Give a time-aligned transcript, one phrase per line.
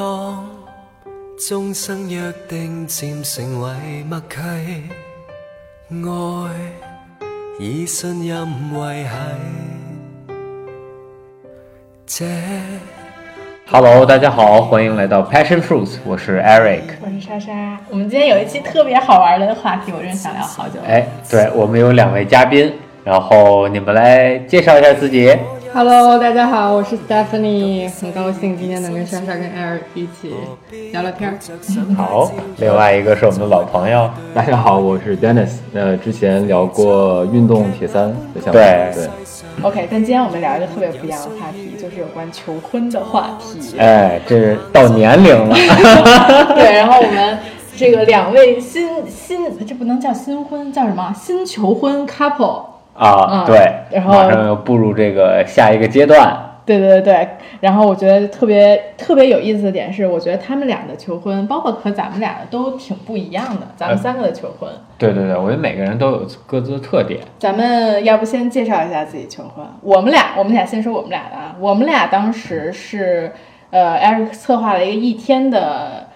[0.00, 0.46] 当
[1.36, 4.38] 终生约定渐成为默契，
[5.90, 6.50] 爱
[7.58, 9.10] 以信任维系。
[12.06, 12.24] 这
[13.70, 16.80] Hello，大家好，欢迎来到 Passion Fruits，我是 Eric。
[17.02, 17.78] 我是莎莎。
[17.90, 20.86] 我们今天有一期特别好玩的话题，我真的想聊好久了。
[20.86, 22.72] 哎，对我们有两位嘉宾，
[23.04, 25.36] 然后你们来介绍一下自己。
[25.72, 30.34] Hello，大家好，我是 Stephanie，很高兴今天能跟莎莎跟 Eric 一起
[30.92, 31.38] 聊聊天儿。
[31.96, 35.50] 好，另外一个是我们的老朋友，大家好，我是 Dennis。
[35.72, 39.08] 呃，之前聊过运动铁三的项目，对对
[39.62, 43.78] ，OK，但今天我们聊一个特别不一样的话题，就是有关求婚的话题。
[43.78, 45.54] 哎，这是到年龄了，
[46.56, 47.38] 对，然后我们
[47.76, 51.14] 这个两位新新，这不能叫新婚，叫什么？
[51.14, 52.64] 新求婚 couple。
[53.00, 56.46] 啊，嗯对，然后马上要步入这个下一个阶段。
[56.66, 57.28] 对对对对，
[57.60, 63.66] 然后我觉得特别特别有意思的点是，我觉得他们俩的求婚，包括和咱们俩的都挺不一样的。
[63.74, 67.20] 咱们三个的求婚，对对对，我觉得每个人都有各自的特点。
[67.40, 69.66] 咱们要不先介绍一下自己求婚？
[69.80, 71.56] 我们俩，我们俩先说我们俩的啊。
[71.58, 73.32] 我们俩当时是，
[73.70, 76.06] 呃，Eric 策划了一个一天的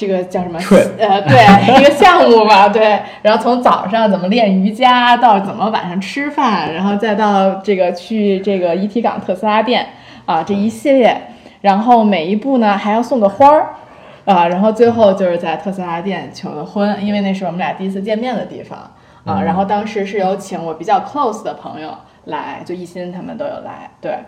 [0.00, 0.58] 这个叫什么？
[0.98, 2.98] 呃，对，一个项目吧，对。
[3.20, 9.88] 然后从早上怎么练瑜伽，到怎么晚上吃饭，然后再到这个去这个一体港特斯拉店
[10.24, 11.14] 啊，这一系列，
[11.60, 13.74] 然后每一步呢还要送个花儿。
[14.24, 18.78] 啊，然后最后就是在特斯拉店求的婚，因为那是我们俩第一次见面的地方
[19.24, 19.42] 啊。
[19.42, 21.90] 然后当时是有请我比较 close 的朋友
[22.24, 24.18] 来，就一心他们都有来，对，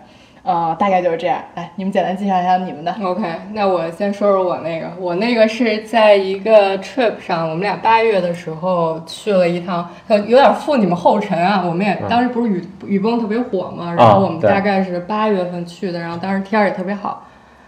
[0.43, 1.39] 呃，大概就是这样。
[1.55, 2.93] 来，你们简单介绍一下你们的。
[3.01, 11.63] OK，那我先说说我那个，我那个是在一个 trip 上，我们俩八月的时候去了一趟，呃，有点负你们后尘啊。
[11.65, 17.25] 我们也当时不是雨雨崩特别火嘛，然后我们大概是八月份去的，然后当时天儿也特别好，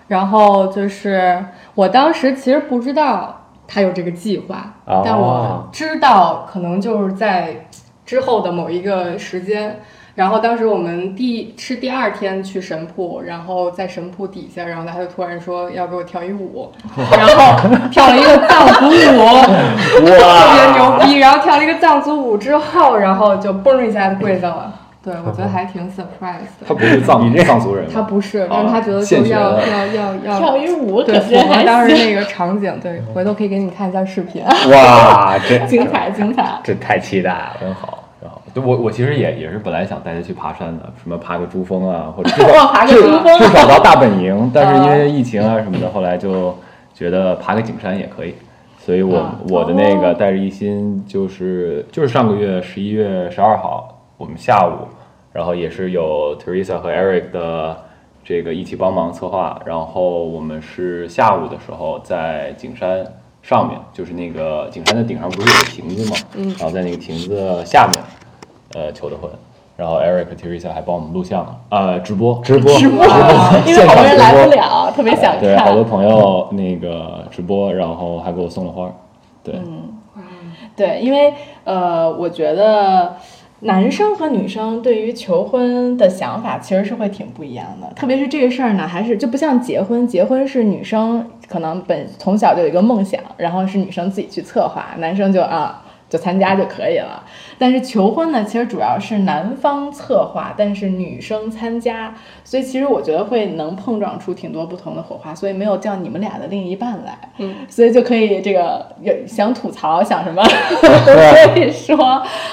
[0.09, 1.41] 然后就是
[1.75, 7.55] 我当时其实不知道他有这个计划，哦但我知道可能就是在
[8.05, 9.79] 之后的某一个时间。
[10.15, 16.71] 然后当时我们第是第二天去神铺，然后在神铺底下，然后他就突然说要给我跳一舞，
[17.11, 18.89] 然后跳了一个藏族舞，
[20.07, 21.19] 特别牛逼。
[21.19, 24.73] 然后跳了一个藏族舞之后，然后就嘣一下就跪下了。
[25.03, 26.65] 对，我觉得还挺 surprise 的。
[26.67, 32.73] 他不是藏 藏族人吗，他不是，但是他觉得现学说要的要要要跳一舞对，是符合当时那个场景。
[32.81, 34.43] 对，回头可以给你看一下视频。
[34.71, 36.43] 哇，这精彩精彩。
[36.63, 37.51] 这太期待了。
[37.59, 38.04] 真好，
[38.63, 46.55] 我我其实也也是本来想带他去爬山的，什么爬个珠峰啊，或者 至少至爬个珠峰至少到大本营， 但是因为疫情啊什么的，后来就
[46.93, 48.35] 觉得爬个景山也可以。
[48.77, 54.87] 所以我，啊我的那哦个带着一心就是就是上个月十一月十二号，我们下午，
[55.33, 57.75] 然后也是有 Teresa 和 Eric 的
[58.23, 63.03] 这个一起帮忙策划，然后我们是下午的时候在景山
[63.41, 67.99] 上面，就是那个景山的顶上不是有个亭子吗，嗯，然后在那个亭子下面，
[68.75, 69.31] 呃，求的婚。
[69.77, 73.03] 然后 Eric Teresa 还帮我们录像了，呃，直播，直播，直播，
[73.67, 75.41] 因为好多人来不了，特别想看。
[75.41, 75.83] 对，好多。
[75.83, 78.89] 朋友那个直播，然后还给我送了花
[79.43, 79.89] 对，嗯，
[80.77, 81.33] 对，因为
[81.65, 83.17] 呃，我觉得
[83.59, 95.81] 男生和女生对于求婚的想法其实是会挺不一样的，特别是这个事儿呢，还是就不像结婚，结婚是女生可能本从小就有一个梦想，然后是女生自己去策划，男生就啊。
[96.07, 97.23] 就参加就可以了，
[97.57, 111.13] 但是求婚呢，其实主要是男方策划，但是女生参加，所以其实我觉得会能碰撞出挺多不同的火花，所以没有叫你们俩的另一半来，嗯，所以就可以这个有想吐槽想什么都
[111.53, 111.97] 可以说，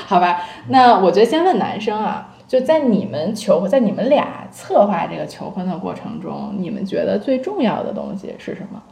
[0.07, 0.41] 好吧？
[0.69, 8.83] 那我觉得先问男生啊，就在你们求在你们俩策划这个求婚的过程中，你们觉得最重要的东西是什么？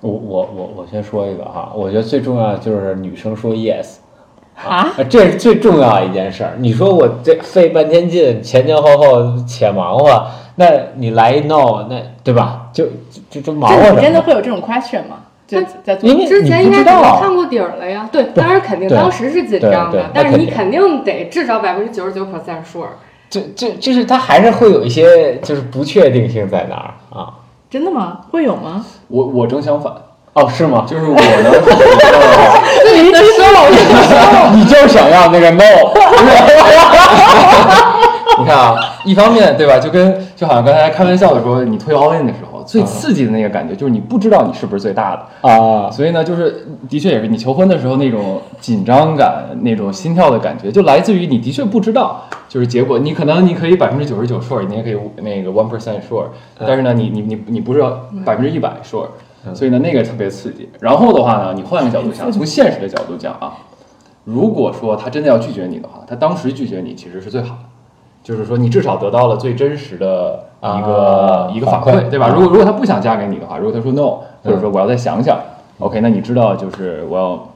[0.00, 3.96] 我我我我先说一个哈，我觉得最重要的就是女生说 yes
[4.54, 6.54] 啊，这是最重要的一件事儿。
[6.58, 10.26] 你说我这费半天劲，前前后后且忙活，
[10.56, 10.66] 那
[10.96, 12.68] 你来一 no，那对吧？
[12.72, 14.00] 就就就就忙活就你什么？
[14.02, 15.20] 真的会有这种 question 吗？
[15.46, 18.08] 就在做因为之前应该你不知道可能看过底儿了呀。
[18.12, 22.86] 对，当然肯定当时是紧张的，但是你肯定肯定得至少百分之九十九 percent sure。
[23.30, 27.32] 就就就是它还是会有一些就是不确定性在那儿啊。
[27.70, 28.20] 真的吗？
[28.30, 28.82] 会有吗？
[29.08, 29.92] 我我正相反，
[30.32, 30.84] 哦，是吗？
[30.86, 31.50] 就是我呢是一个。
[32.84, 33.26] 对，你的手，
[34.54, 35.62] 你就想要那个 no，
[38.38, 45.48] 你看啊，一方面对吧，就跟就好像刚才开玩笑的说，你推 all in 的时候，最刺激的那个感觉就是你不知道你是不是最大的。
[45.48, 45.90] 啊。
[45.90, 56.26] 所以呢，就是的确也是你求婚的时候那种紧张感、那种心跳的感觉，就来自于你的确不知道就是结果，你可能你可以百分之九十九 sure，你也可以那个 one percent sure，
[56.58, 57.82] 但是呢，你你你你不是
[58.22, 59.06] 百分之一百 sure，
[59.54, 60.68] 所以呢，那个特别刺激。
[60.78, 63.56] 然后的话呢，你换个角度想，从现实的角度讲啊，
[64.24, 67.62] 如果说他真的要拒绝你的话，他当时拒绝你其实是最好的，
[68.28, 72.28] 就是说你至少得到了最真实的一个、啊一个反反馈馈，对吧？
[72.28, 75.40] 如果如果他不想嫁给你的话，如果他说 no，或者说我要再想想、
[75.78, 77.48] o k 那你知道就是我要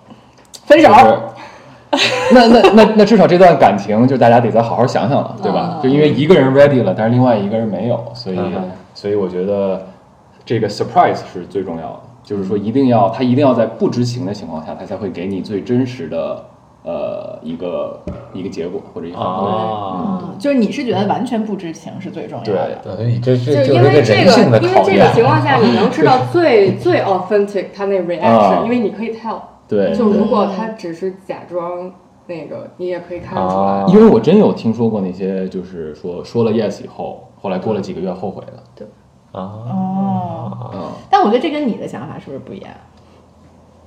[0.65, 0.89] 分手。
[0.89, 5.79] 就是那那那那至少这段感情就大家得再好好想想了，对吧？
[5.83, 9.89] 就因为一个人 ready 了，但是另外一个人没有，所以、嗯所以我觉得
[10.47, 16.43] 这个 surprise 是最重要的，就是说一定要他一定要在不知情的情况下，他才会给你最真实的
[16.84, 18.00] 呃一个
[18.32, 19.46] 一个结果或者一个反馈。
[19.46, 22.79] 啊，嗯，就是你是觉得完全不知情是最重要的。
[22.82, 25.12] 对，这就这是因为这个人性个，因为这个。
[25.12, 29.40] 情况下，你能知道最 最 authentic 他那 reaction，、啊因为你可以 tell。
[29.69, 31.93] 对，就如果他只是假装
[32.26, 33.62] 那个，你也可以看得出来。
[33.62, 38.62] 啊因为我真有听说过那些就是说说了 yes 以后，后来过了几个月后悔了。
[39.32, 40.81] 啊，哦，嗯，
[41.11, 42.70] 但我觉得这跟你的想法是不是不一样？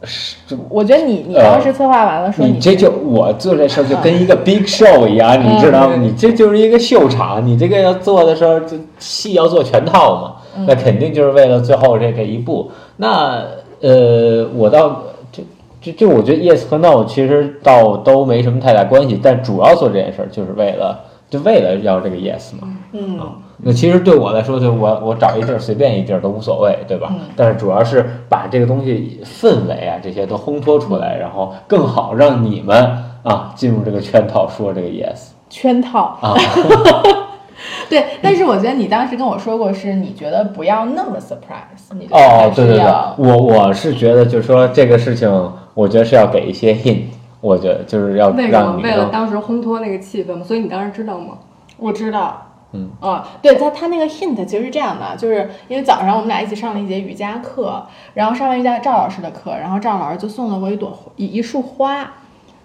[0.04, 0.36] 是
[0.70, 5.94] 我觉得你你当时策划完了说你这就我做这事儿就跟一个 big show 一样，你知道吗？
[5.96, 12.70] 嗯你这就是一个秀场，你这个要做的时候，就戏要做全套嘛，嗯那肯定就是为了最后这这一步。
[12.98, 13.42] 那
[13.82, 15.44] 呃，我倒这
[15.82, 21.00] 这这，我觉得 yes 和 no 其实倒都没什么太大关系，但主要做这件事儿就是为了
[21.30, 22.68] 就为了要这个 yes 嘛。
[22.92, 23.20] 嗯
[23.58, 27.08] 那其实对我来说，就我我找一地儿随便一地儿都无所谓，对吧？
[27.12, 32.76] 嗯但是主要是把这个东西氛围啊这些都烘托出来，然后更好让你们
[33.24, 36.18] 啊进入这个圈套，说这个 yes 圈套。
[36.22, 36.36] 啊，
[37.90, 42.86] 对，但是我觉得你当时跟我说过，是你觉得不要那么 surprise，你觉得哦，对对对，
[43.18, 45.30] 我我是觉得就是说这个事情，
[45.74, 47.04] 我觉得是要给一些 hint，
[47.40, 51.38] 我觉得就是要让你为了当时烘托那个气氛嘛，所以你当时知道吗？
[51.78, 52.42] 我知道。
[52.74, 62.12] 嗯啊，对他他那个 hint 其实是这样的，就是因为早上我们俩一起上了一节瑜伽课，然后上完瑜伽赵老师的课，然后赵老师就送了我一朵一一束花，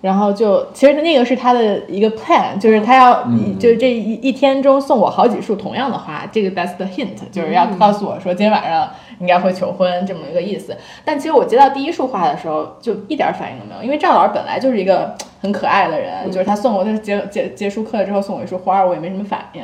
[0.00, 8.88] 然后就其实那个是他的一个 plan，就是他要、嗯就是这一一天中送我好几束同样的花，这个 that's the hint，就是要告诉我说今天晚上
[9.20, 10.76] 应该会求婚这么一个意思。
[11.04, 19.62] 但其实我接到第一束花的时候就一点反应都没有，因为赵老师本来就是一个很可爱的人，就是他送我他结结结束课之后送我一束花，我也没什么反应。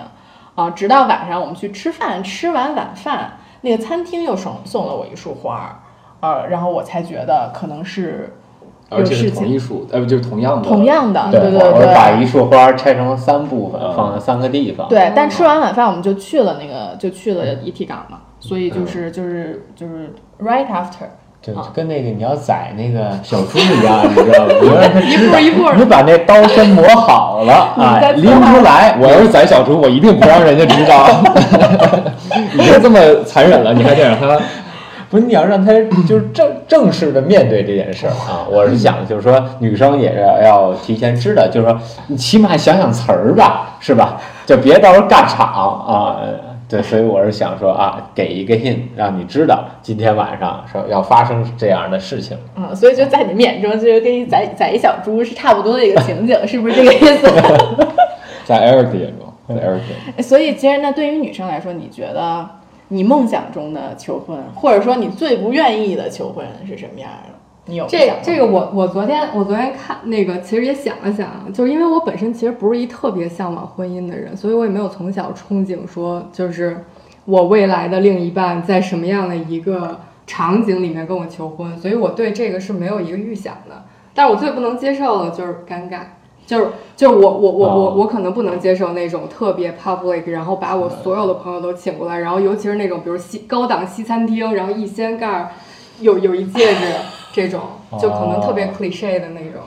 [0.57, 5.71] 啊，直到晚上我们去吃饭，吃完晚饭，那个餐厅又送送了我一束花儿，
[6.21, 8.35] 呃，然后我才觉得可能是
[8.91, 12.27] 有而且是事情，同一束，呃，不就是同样的，同样的，对对我是把一。
[12.27, 14.89] 束花拆成了三部分，嗯放在三个地方。
[14.89, 21.07] 对，但吃完晚饭我们就去了那个，就去了遗体港嘛，所以就是就是就是 right after，
[21.47, 24.53] 就就跟那个你要宰那个小猪一样，你知道吗？
[24.61, 31.07] 你让它一步一步你把那刀先磨好了， 哎，在拎出来， 我要是宰小猪，我一定不让人家知道。
[32.55, 34.37] 你就这么残忍了，你还得让他
[35.09, 35.73] 不是你要让他
[36.09, 38.43] 就是正正式的面对这件事儿啊！
[38.51, 41.79] 我是想就是说，女生也是要提前知道，就是说
[42.09, 44.17] 你起码想想词儿吧，是吧？
[44.45, 46.17] 就别到时候干场啊。
[46.69, 52.37] 对，所以我是想说啊，给一个 hint，让你知道今天晚上说要发生这样的事情。
[52.57, 57.29] 嗯，所以就在你们眼中，就是跟你宰宰一小猪是差不多的一个情景，是不是这个意思？
[58.45, 59.81] 在 Eric 的眼中，在 Eric
[60.23, 62.49] 所以其实那对于女生来说，你觉得
[62.89, 67.35] 你梦想中的求婚，或者说你最不愿意的求婚是什么样的？
[67.69, 76.85] 你有这这个我我昨天我昨天看那个，其实也想了想，就是因为我本身其实不是一特别向往婚姻的人，所以我也没有从小憧憬说，就是
[77.25, 83.85] 我未来的另一半在什么样的一个场景里面跟我求婚，所以我对这个是没有一个预想的。
[84.15, 85.99] 但是我最不能接受的就是尴尬，
[86.47, 95.49] 就是就是我我我我哦我可能不能接受那种特别 public，然后把我所有的朋友都请过来，然后尤其是那种比如西高档西餐厅，然后一掀盖儿
[96.01, 96.85] 有有一戒指
[97.37, 97.61] 这种，
[98.01, 99.61] 就可能特别 cliche 的那种。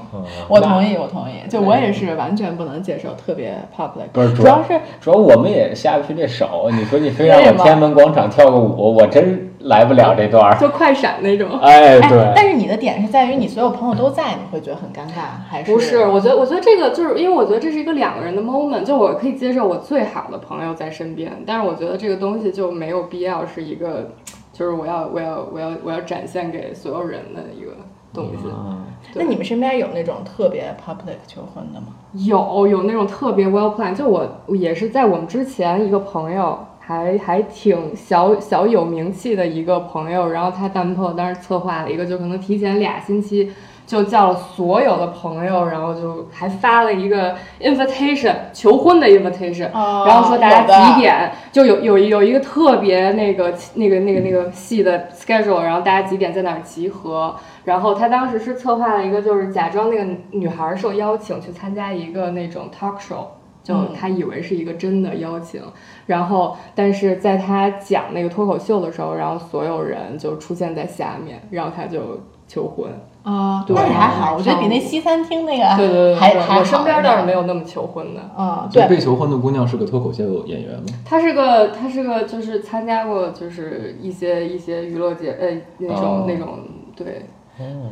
[0.47, 1.47] 我同意，我同意。
[1.47, 6.67] 就我也是完全不能接受特别 public，不是主要是主要我们也下不去这手。
[6.73, 10.57] 你说你非让我天安门广场跳个舞，我真来不了这段儿。
[10.57, 11.59] 就快闪那种。
[11.59, 24.11] 哎，哎对，，但是你的点是在于你所有朋友都在，你会觉得很尴尬，还是不是，我觉得，我觉得这个就是因为我觉得这是一个两个人的 moment，就我可以接受我最好的朋友在身边，但是我觉得这个东西就没有必要是一个，
[24.59, 27.71] 就是我要我要我要我要展现给所有人的一个
[28.13, 28.43] 东西。
[28.45, 28.83] 嗯
[29.15, 31.87] 那你们身边有那种特别 public 求婚的吗？
[32.13, 43.49] 有有那种特别 well planned，就我也是在我们之前一个朋友，还还挺小小有名气的一个朋友，然后他男朋友当时策划了一个，就可能提前俩星期
[43.89, 57.35] 就叫了所有的朋友，然后就还发了一个 invitation 求婚的 invitation，、哦然后说大家几点就有有有一个特别那个那个那个那个细的 schedule，然后大家几点在哪儿集合。
[57.65, 63.25] 然后他当时是策划了一个，就是假装那个女孩儿受邀请去参加一个那种 talk show，
[63.63, 65.59] 就嗯他以为是一个真的邀请，
[66.05, 72.19] 然后但是在他讲那个脱口秀的时候，然后所有人就出现在下面，然后他就
[72.49, 72.91] 求婚。
[73.21, 77.43] 啊，对那也还好，我觉得比那西餐厅那个对对对对，还还我身边倒是没有。
[77.43, 78.21] 那么求婚的。
[78.35, 80.85] 啊，对，被求婚的姑娘是个脱口秀演员吗？
[81.05, 86.59] 她是个，她是个，就是参加过，就是一些一些娱乐节，呃，那种、哦那种，
[86.95, 87.25] 对，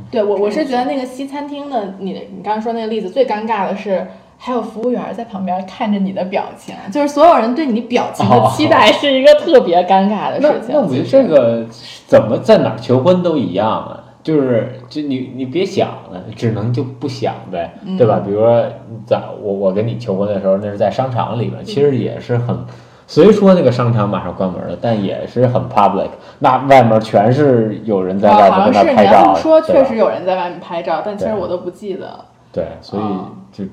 [0.09, 10.69] 对我我是觉得那个西餐厅的，你你刚刚说那个例子最尴尬的是，还有服务员在旁边看着你的表情，就是所有人对你表情的期待是一个特别尴尬的事情。
[10.69, 11.65] 那我觉得这个
[12.07, 18.21] 怎么在哪儿求婚都一样啊，就是就你你别想了，只能就不想呗，嗯对吧？
[18.25, 18.61] 比如说
[19.05, 22.59] 在我我跟你求婚的时候，那是在商场里边，其实也是很。
[23.07, 32.25] 虽说那个商场马上关门了，但也是很 public，那外面全是有人在外啊，好面像是你要这么说，确实有人在外面拍照，但其实我都不记得。
[32.51, 33.63] 对，所以哦就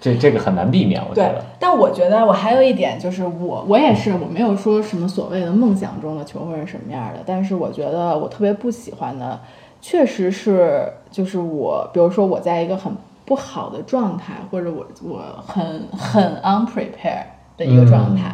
[0.00, 9.40] 这这个很难避免，我觉对得。，但我觉得我还有一点就是我我也是我没有说什么所谓的梦想中的求婚是什么样的，但是我觉得我特别不喜欢的，
[9.82, 12.96] 确实是就是我，比如说我在一个很
[13.26, 17.24] 不好的状态，或者我我很很 unprepared
[17.56, 18.32] 的一个状态。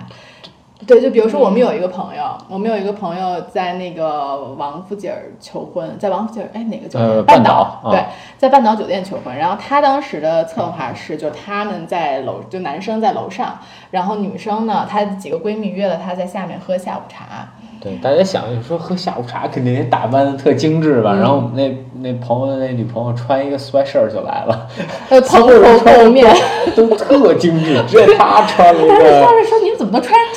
[0.86, 7.08] 对，就比如说我们有一个朋友，我们有一个朋友在那个王府井儿求婚，在王府井儿哎哪个酒店？
[7.08, 8.04] 呃半半岛啊对，
[8.38, 9.36] 在半岛酒店求婚。
[9.36, 13.58] 然后他当时的策划是，就他们在楼，就男生在楼上，
[13.90, 17.48] 然后女生呢，她几个闺蜜约了她在下面喝下午茶。
[17.80, 24.68] 对，大家想说喝下午茶肯定得打扮的特精致吧，然后那那朋友那女朋友穿一个 sweatshirt 就来了，
[25.10, 26.26] 呃，蓬头垢面，
[26.74, 29.04] 都特精致，只有她穿了一 当个。
[29.42, 30.34] 时说你们怎么都穿成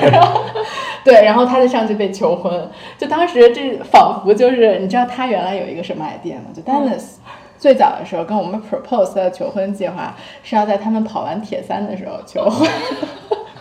[0.00, 0.42] 这样？
[1.04, 6.44] 对，然后他就上去被求婚，就当时这仿佛就是你知道他原来有一个什么 idea 吗？
[6.54, 7.16] 就 Dennis。
[7.58, 12.68] 最早的时候跟我们 propose 他的求婚计划是要在他们跑完铁三的时候求婚，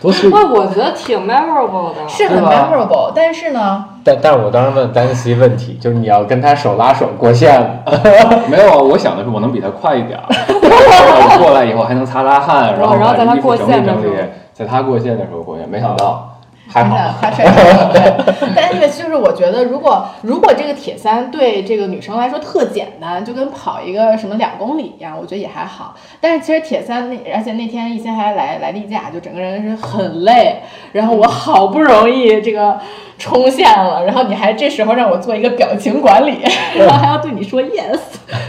[0.02, 2.08] 多是，哇，我觉得挺 memorable 的。
[2.08, 3.12] 是很 memorable。
[3.14, 7.70] 但是呢，但但是我当时问丹西问题，就是你要跟他手拉手过线吗，
[8.50, 14.16] 没有啊，我想的是我能比他快一点儿，我过来以后还能擦擦汗，然后然后在他把衣服过整理整理线的时候，
[14.54, 16.28] 在他过线的时候过线，没想到
[16.72, 16.96] 还好。
[17.22, 17.46] 他帅
[18.56, 25.96] 但是就是我觉得，如果如果这个铁三对这个女生来说特简单，就跟跑一个什么两公里一样，我觉得也还好。
[26.20, 30.62] 但是其实铁三那，而且那天一心还来来例假，就整个人是很累。
[30.94, 32.80] 然后我好不容易这个
[33.18, 36.40] 冲线了，然后你还这时候让我做一个表情管理，
[36.78, 38.00] 然后还要对你说 yes，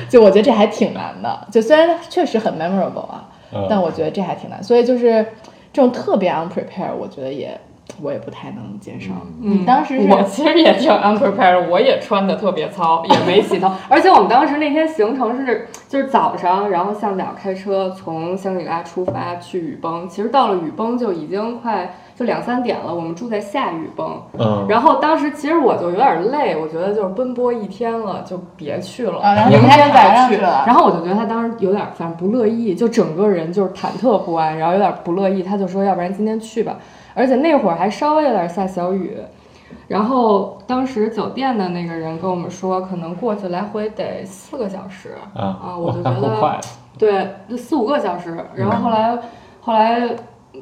[0.08, 1.46] 就我觉得这还挺难的。
[1.50, 4.62] 就虽然确实很 memorable 啊，嗯但我觉得这还挺难。
[4.62, 5.24] 所以就是
[5.72, 7.58] 这种特别 unprepared，我觉得也
[8.00, 9.12] 我也不太能接受。
[9.42, 13.70] 嗯当时是我其实也挺 unprepared，我也穿的特别糙， 也没洗头。
[13.88, 24.20] 而且我们当时那天行程是就是早上，然后向导开车从香格里拉出发去雨崩，其实到了雨崩就已经快就两三点了，我们住在下雨崩。
[24.38, 30.16] 嗯，然后当时其实我就有点累，我觉得就是奔波一天了，就别去了，啊然后明天再去。
[30.16, 36.76] 上去了然后我就觉得他当时有点反正不乐意，就整个人就是忐忑不安，然后有点不乐意，他就说要不然今天去吧。
[37.14, 39.16] 而且那会儿还稍微有点下小雨，
[39.88, 46.61] 然后当时酒店的那个人跟我们说，可能过去来回得四个小时啊啊，我就 觉得。
[46.99, 48.37] 对，就四五个小时。
[48.54, 49.19] 然后后来
[49.61, 50.09] 后来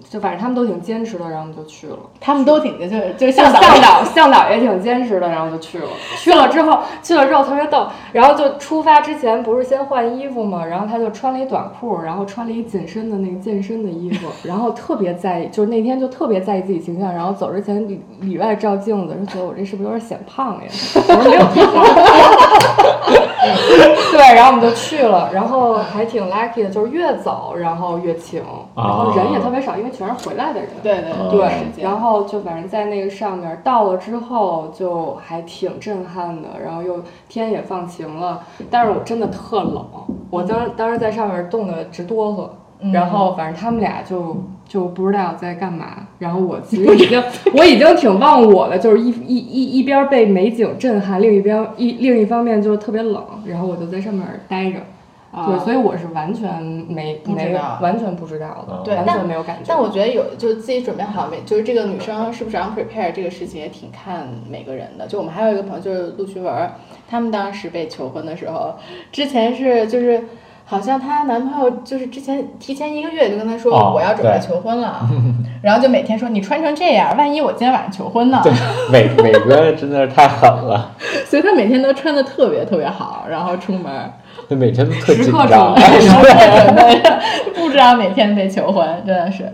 [0.09, 1.97] 就反正他们都挺坚持的，然后我们就去了。
[2.21, 5.87] 他们都挺就是就是向向导向导向导也挺坚持的，然后就去了。
[6.19, 20.71] 去了之后，去了之后特别逗，然后就出发之前不是先换衣服嘛，然后他就穿了一短裤，然后穿了一紧身的那个健身的衣服，然后特别在意，就是那天就特别在意自己形象，然后走之前里里外照镜子，就觉得我这是不是有点显胖呀？
[20.95, 23.30] 我说没有
[24.13, 28.43] 对，然后我们就去了，然后还挺 lucky 的，就是越走然后越晴，
[28.77, 30.69] 然后人也特别少，因为全是回来的人。
[30.83, 39.85] 对对对然后就反正在那个上面到了之后就还挺震撼的，然后又天也放晴了，但是我真的特冷，
[40.31, 42.49] 我当当时在上面冻得直哆嗦。
[42.83, 47.23] 嗯然后反正他们俩就就不知道在干嘛，然后我其实已经
[47.53, 54.79] 我已经挺忘我了，就是一一一一边被美景震撼，另一边一另一方面就是特别冷，然后我就在上面待着，
[55.31, 59.65] 啊对，所以我是完全没没不知道完全不知道的，对完全没有感觉。
[59.67, 65.07] 但我觉得有，就自己准备好没，就是这个女生是不是 unprepared 这个事情也挺看每个人的。
[65.07, 66.71] 就我们还有一个朋友就是陆徐文，
[67.07, 68.77] 他们当时被求婚的时候，
[69.13, 70.25] 之前是就是。
[70.71, 75.01] 好像她男朋友就是之前提前一个月就跟她说哦我要准备求婚了，
[75.61, 78.41] 然后就每天说你穿成这样，万一我今天晚上求婚呢？
[78.93, 80.95] 美美国真的是太狠了，
[81.27, 84.13] 所以她每天都穿的特别特别好，然后出门儿，
[84.49, 85.75] 他每天都特紧时刻张
[87.57, 89.53] 不知道哪天被求婚，真的是。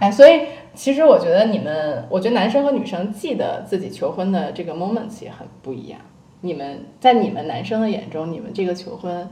[0.00, 0.40] 哎，所以
[0.74, 6.00] 其实我觉得你们，我觉得男生和女生记得自己求婚的这个 moments 也很不一样。
[6.40, 9.28] 你们在你们男生的眼中，你们这个求婚，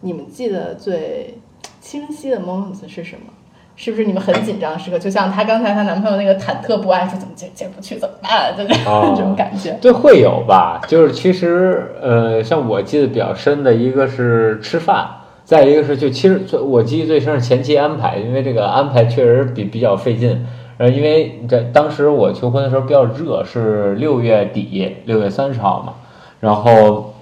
[0.00, 1.38] 你们记得最
[1.80, 3.32] 清晰的 moments 是什么？
[3.76, 4.98] 是不是你们很紧张的时刻？
[4.98, 8.52] 就像她刚才她男朋友那个忐忑不安，说怎么进进不去怎么办？
[8.56, 9.78] 就这哦 这种感觉。
[9.80, 10.80] 对，会有吧？
[10.88, 15.06] 就是其实，呃，像我记得比较深的一个是吃饭，
[15.44, 20.44] 再一个是就其实最我记忆最深是前期安排，因为这个安排确实比比较费劲。
[20.78, 25.94] 呃，因为这当时我求婚的时候比较热，是六月底，六月三十号嘛，
[26.40, 27.14] 然后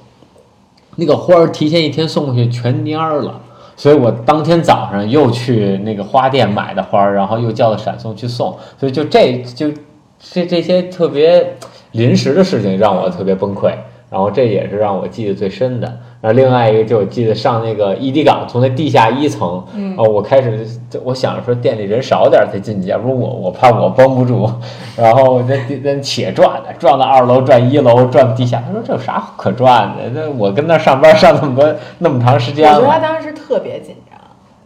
[0.96, 3.40] 那个花儿提前一天送过去全蔫儿了。
[3.78, 9.70] 所以我当天早上又去那个花店买的花儿，然后又叫了闪送去送，所以就这就
[10.18, 11.56] 这这些特别
[11.92, 13.74] 临时的事情让我特别崩溃，
[14.08, 16.00] 然后这也是让我记得最深的。
[16.20, 24.50] 然后另外一个就我记得上那个异地港，从那地下一层，嗯哦，我开始就我想着说店里人少点儿才进去，要不我我怕我绷不住，
[24.96, 28.62] 然后那那且转的转到二楼，转一楼，转地下。
[28.66, 30.11] 他说这有啥可转的？
[30.14, 34.05] 那我跟那儿上班上那么多那么长时间了我觉得他，当时特别紧张，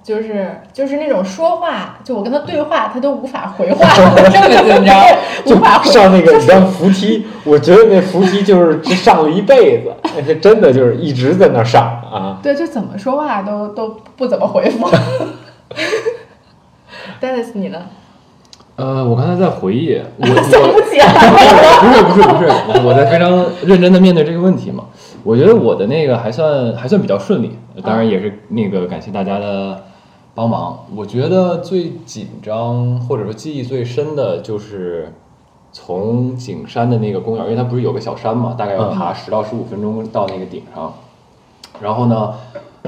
[0.02, 3.86] 就是就是那种说话，就我跟他对话，他都无法回话，
[4.32, 5.04] 这么紧张，
[5.44, 5.90] 就无法回。
[5.90, 12.38] 上那个你知道扶梯，我觉得那扶梯就是这上了一辈子，那是真的就是一直在那儿上啊。
[12.42, 14.88] 对，就怎么说话都都不怎么回复。
[17.20, 17.78] Dennis，你呢？
[18.76, 21.06] 呃，我刚才在回忆，我 想不起来。
[21.80, 24.84] 不是不是不是，我在非常认真的面对这个问题嘛。
[25.22, 29.84] 我觉得我的那个还算还算比较顺利，当然也是那个感谢大家的
[30.40, 30.86] 帮忙。
[30.96, 35.12] 我觉得最紧张或者说记忆最深的就是
[35.70, 40.94] 从景山的那个公园，因为它不是有个小山嘛，大概要爬十到十五分钟到那个顶上。
[41.82, 42.32] 然后呢，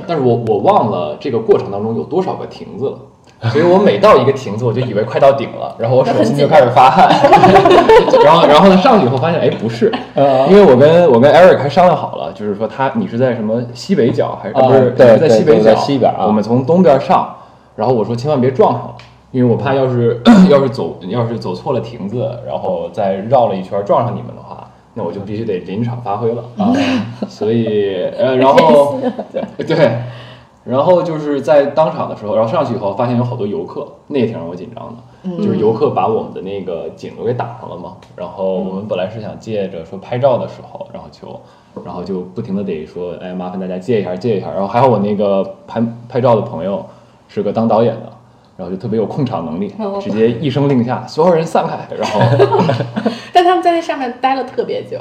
[0.07, 2.99] 但是我我忘了这个过程当中有多少个亭子了。
[3.51, 7.09] 所以我每到一个亭子，我就以为快到顶了， 然后我手心就开始发汗，
[8.25, 9.93] 然后然后呢上去以后发现，哎，不是，
[10.49, 17.35] 因为我跟我跟 Eric 还商量好了，就是说他你是在什么西北角还是、啊不是对你是在西北角在西边啊我们从东边上，
[17.77, 18.95] 然后我说千万别撞上了，
[19.31, 26.73] 因为我怕要是 要是走要是走错了亭子，然后再绕了一圈撞上你们的话，那我就必须得临场发挥了啊，
[27.29, 28.99] 所以呃然后
[29.59, 29.91] 对。
[30.65, 35.37] 然后就是在当场的时候，然后上去以后发现有好多游客，那也挺让我紧张的。
[35.39, 37.95] 就是游客把我们的那个景都给挡上了嘛。
[38.15, 41.41] 然后我们本来是想借着说拍照的时候，然后就，
[41.85, 44.53] 然后就不停的得说，哎，麻烦大家借一下，借一下。
[44.53, 46.87] 然后还好我那个拍拍照的朋友
[47.33, 48.13] 是个当导演的，
[48.59, 52.21] 然后就特别有控场能力哦，直接一声令下，所有人散开，然后
[53.33, 55.01] 但他们在那上面待了特别久，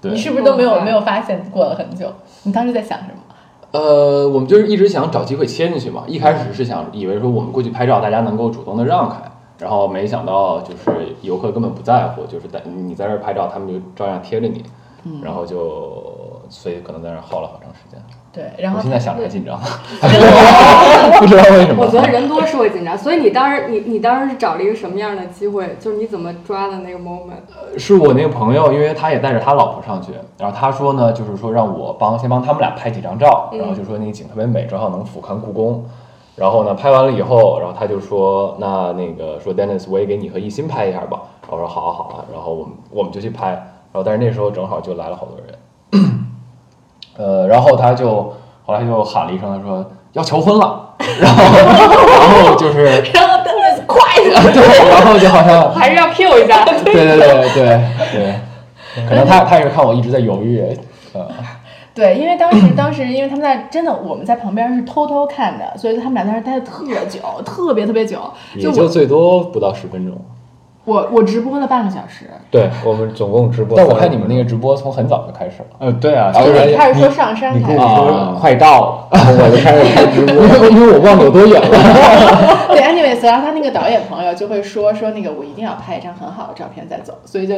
[0.00, 2.12] 对你是不是都没有没有发现过了很久？
[2.44, 3.22] 你当时在想什么？
[3.72, 6.04] 呃，我们就是一直想找机会切进去嘛。
[6.06, 9.16] 一开始是想以为说我们过去拍照，大家能够主动的让开，
[9.58, 14.62] 然后没想到就是游客根本不在乎，就是在你在这儿拍照，他们就照样贴着你，
[15.20, 18.00] 然后就所以可能在那儿耗了好长时间。
[18.36, 19.58] 对，然后我现在想着还紧张，
[21.18, 21.82] 不知道为什么。
[21.82, 25.74] 我觉得人多是会紧张，所以你当时你你当时是找了一个什么样的机会？
[25.80, 27.78] 就是你怎么抓的那个 moment？
[27.78, 35.82] 是我那个朋友，因为他也带着他老婆上去，然后他说呢，就是说让我帮先帮他们俩拍几张照，然后就说那个景特别美，正好能俯瞰故宫。
[36.36, 41.22] 然后呢，拍完了以后，然后他就说，那那个说 Dennis，我也给你和艺兴拍一下吧。
[41.48, 45.54] 然后我说好啊好啊，然后我们我们就去拍，然后但是那时候正好就来了好多人，
[47.16, 54.00] 呃，然后他就后来就喊了一声，他说要求婚了，然后然后就是然后真的快
[54.52, 56.64] 对，然后就好像 还是要 Q 一下？
[56.64, 57.80] 对对对对
[58.12, 58.34] 对，
[59.08, 60.62] 可能他他也是看我一直在犹豫，
[61.12, 61.26] 呃，
[61.94, 68.18] 对，因为当时当时因为他们在真的我们在旁边是偷偷看的，所以他们俩在那儿待的特久，特别特别久。
[68.54, 70.14] 就也就最多不到十分钟。
[70.86, 77.78] 我我直播了半个小时，对我们总共直播，但我看你们那个直播从很早就开始了，呃，对啊，然后就是开始说上山开始。
[77.78, 80.34] 啊说快到了，然后我就开始开直播。
[80.46, 81.68] 因为因为我忘了有多远了。
[82.70, 87.56] 对，anyways，然后他那个导演朋友就会说说那个我一定要拍一张很好的照片再走，所以就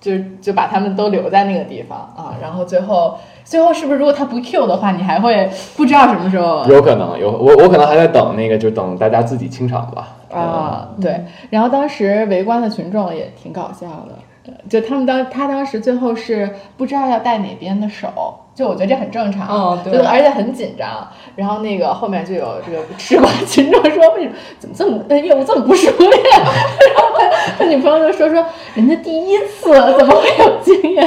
[0.00, 10.08] 就就把他们都留在那个地方啊，然后最后最后是不是如果他不 Q 的话，你还会不知道什么时候有可能有我我可能还在等那个，就等大家自己清场吧。
[10.32, 10.88] 啊？
[11.00, 18.40] 对，然后当时围观的群众也挺搞笑的，就他们当他当时最后是不知道要带哪边的手。
[18.56, 21.06] 就我觉得这很正常，哦对而且很紧张。
[21.36, 26.10] 然后那个后面就有这个吃瓜 群众说，为什么怎么这么呃业务这么不熟练？
[26.40, 28.42] 然后他他女朋友就说说
[28.74, 31.06] 人家第一次怎么会有经验？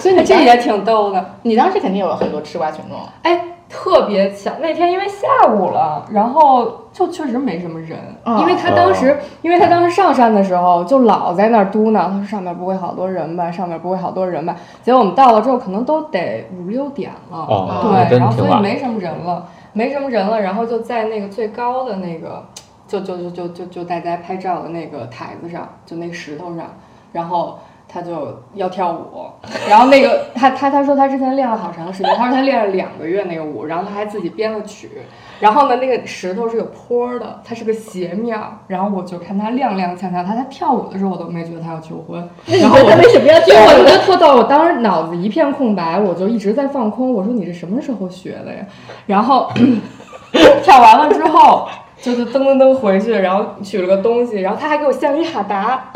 [0.00, 1.34] 所以你这也挺逗的。
[1.42, 14.56] 你当时肯定有很多吃瓜群众，哎，特别巧，那天因为下午了，然后就确实没什么人，哦因为他当时，因为他当时上山的时候就老在那儿嘟囔，他说上面不会好多人吧，上面不会好多人吧。
[14.82, 22.44] 结果我们到了之后，可能都得五六点了，哦对，然后所以没什么人了，没什么人了，然后就在那个最高的那个，
[22.86, 26.64] 就就就就就就大家拍照的那个台子上，就那石头上，
[27.12, 27.58] 然后。
[27.90, 29.27] 他就要跳舞，
[29.68, 34.90] 然后那个他他他说他之前练了好长时间，他说他练了两个月那个舞，然后他还自己编了曲，
[35.38, 42.28] 然后呢那个石头是有坡儿的，它是个斜面儿，然后我就看他踉踉跄跄，他他跳舞的时候我都没觉得他要求婚，
[42.60, 47.12] 然后我他为什么要因为我觉得特逗，我当时脑子一片空白，我就一直在放空。
[47.12, 48.66] 我说你是什么时候学的呀？
[49.06, 49.50] 然后
[50.62, 51.68] 跳完了之后，
[52.02, 55.90] 就是噔噔噔回去，然后取了个东西，然后他还给我献了一哈达，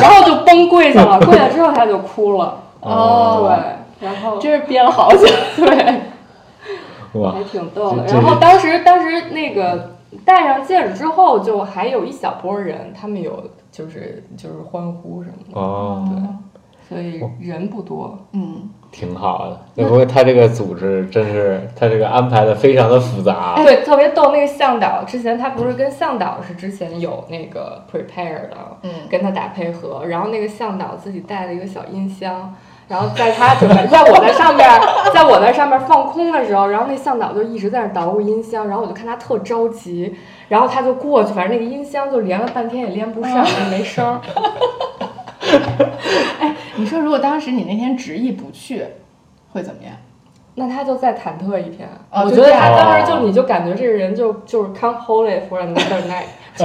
[0.00, 1.18] 然后就崩跪下了。
[1.24, 2.62] 跪下之后他就哭了。
[2.80, 3.50] 哦
[4.00, 5.26] 对，然后真是憋了好久。
[5.56, 6.00] 对，
[7.20, 8.04] 哇还挺逗的。
[8.06, 16.22] 然后当时当时那个戴上戒指之后，就还有一小波人，他们有就是就是欢呼什么的，哦，对
[16.88, 18.16] 所以人不多。
[18.32, 19.60] 嗯，挺好的。
[19.74, 23.54] 那不过他这个组织真是，他这个安排的非常的复杂。
[23.56, 24.32] 对，特别逗。
[24.32, 32.54] 那个向导之前他不是跟向导是之前有那个 prepare 的，嗯跟他打配合，然后那个向导自己带了一个小音箱。
[32.88, 34.66] 然后在他准备， 在我在上面，
[35.12, 40.16] 在我在上面放空的时候，然后那向导就一直在那捣鼓音箱，然后我就看他特着急，
[40.48, 44.20] 然后他就过去，反正那个音箱就连了半天也连不上，也 没声儿。
[46.78, 48.84] 你说如果当时你那天执意不去，
[49.52, 49.92] 会怎么样？
[50.54, 51.88] 那他就再忐忑一天。
[52.10, 56.64] 哦我觉得他当时哦就你就感觉这个人就就是 come hold it for another night，就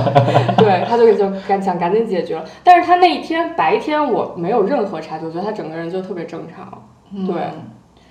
[0.62, 2.44] 对，他就就赶想赶紧解决了。
[2.62, 6.82] 但是他那一天白天我没有任何察觉，我觉得他整个人就特别正常。
[7.26, 7.34] 对，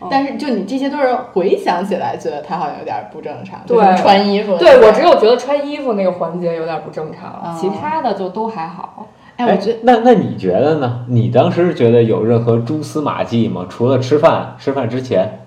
[0.01, 4.57] 嗯但是就你这些都是回想起来，觉得他好像有点不正常，对就是穿衣服。
[4.57, 9.05] 对我只有觉得穿衣服那个环节有点不正常，哦其他的就都还好。
[9.39, 11.05] 哎，我觉得那那你觉得呢？
[11.07, 13.65] 你当时觉得有任何蛛丝马迹吗？
[13.69, 15.45] 除了吃饭，吃饭之前，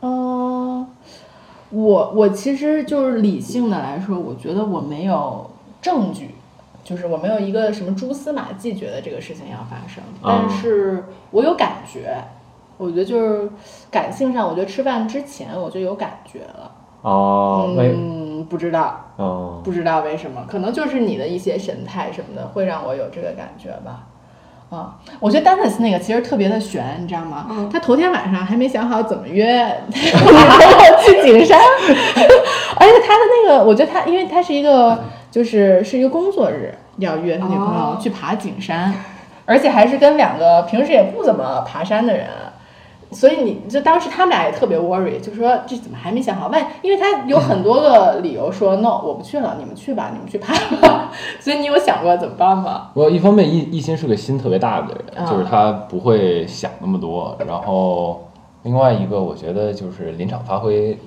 [0.00, 0.84] 嗯，
[1.70, 5.48] 我我其实就是理性的来说，我觉得我没有
[5.80, 6.34] 证据，
[6.82, 12.16] 就是我没有一个什么蛛丝马迹，觉得这个事情要发生，但是我有感觉，
[12.76, 13.48] 我觉得就是
[13.88, 16.71] 感性上，我觉得吃饭之前我就有感觉了。
[17.02, 24.06] 哦，没，嗯，不知道，哦，不知道为什么，可能就是你的一些神态什么的，会让我有这个感觉吧。
[24.70, 27.46] 啊，我觉得 Dennis 那个其实特别的悬，你知道吗？
[27.50, 31.58] 嗯他头天晚上还没想好怎么约女朋友去景山，
[32.76, 34.98] 而且他的那个，我觉得他，因为他是一个，
[35.30, 38.94] 就是是一个工作日，要约他女朋友哦去爬景山，
[39.44, 42.26] 而且还是跟两个平时也不怎么爬山的人。
[43.12, 46.48] 所以你就当时他们俩也特别 worry，就说这怎么还没想好？
[46.48, 51.10] 万因为他有很多个理由说 no，我不去了，你们去吧，你们去爬吧。
[51.38, 52.90] 所以你有想过怎么办吗？
[52.94, 57.36] 我一方面一一心是个心特别大的人，啊就是他不会想那么多。
[57.46, 58.28] 然后
[58.62, 60.98] 另外一个，我觉得就是临场发挥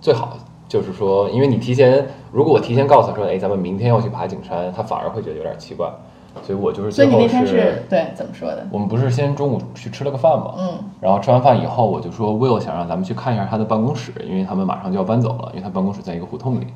[0.00, 0.36] 最好，
[0.68, 5.88] 就是说，因为你提前，如果我提前告诉他说，哎，咱们明天要去爬景山，他反而会觉得有点奇怪。
[6.42, 8.66] 所以我就是最后所以你那天是对怎么说的？
[8.70, 16.66] 我们不是先中午去吃了个饭嘛，嗯然后吃完饭以后，我就说 Will 想让咱们去看一下他的办公室，因为他们马上就要搬走了，因为他办公室在一个胡同里。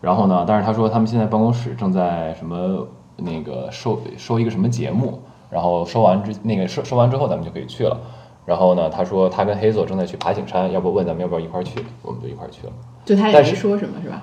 [0.00, 7.98] 然后呢，但是他说他们现在办公室正在什么那个收收一个什么节目，然后收完之那个收收完之后咱们就可以去了。
[8.44, 12.72] 然后呢，他说他跟黑佐正在去爬景山，要不问咱们要不要一块儿去，我们就一块儿去了。
[13.04, 14.22] 就他也没说什么，是吧？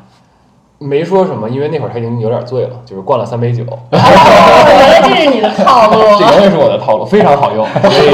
[0.84, 3.64] 没说什么，因为那会儿他已经有点醉了，就是灌了三杯酒。
[3.92, 6.02] 原来这是你的套路。
[6.20, 7.66] 这永远是我的套路，非常好用。
[7.66, 8.14] 所以，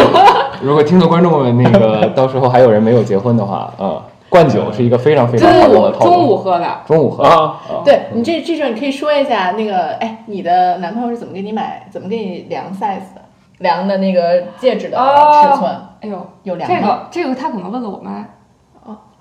[0.61, 6.11] 如果听众观众们那个 到时候还有人没有结婚的话，嗯，灌酒是一个非常非常好中午用的套路。
[6.11, 13.21] 中午喝的，中午喝啊，对你这这种你可以说一下那个，哎，你的男朋友是怎么给你买，怎么给你量 size 的，
[13.59, 16.81] 量的那个戒指的哦尺寸，哎呦，有量这？
[16.81, 18.25] 个这个他可能问了我妈，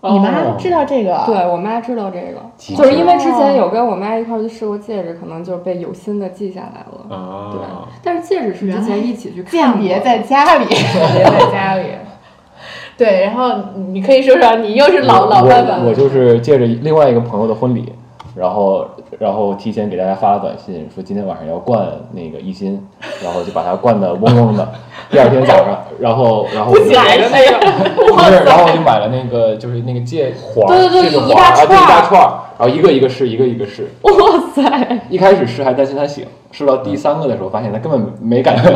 [0.01, 1.25] 你妈知道这个？
[1.27, 7.17] 对我妈知道这个，就是因为之前有跟我妈一块儿去试过戒指，可能就被有心的记下来了。
[7.17, 7.61] 啊，对，
[8.03, 10.67] 但是戒指是之前一起去看过间谍在家里。
[10.67, 10.85] 鉴
[11.15, 11.85] 别在家里。
[12.97, 13.53] 对，然后
[13.89, 17.93] 你可以说说，你又是老老我版本我就是借着另外一个朋友的婚礼，
[18.39, 18.87] 然后
[19.19, 22.81] 然后提前给大家发了短信，说今天晚上要灌那个一心，
[23.25, 24.69] 然后就把它灌的嗡嗡的。
[25.11, 27.59] 第二天早上，然后 然后我就买了那个，
[27.97, 33.91] 不是，然后我就买了那个就是那个芥黄，对对对一大串一大串儿，然后一个一个试，一个一个试。
[34.03, 34.13] 哇
[34.55, 35.01] 塞！
[35.11, 38.71] 一开始试还担心他醒，试到第三个的时候，发现他根本没感觉，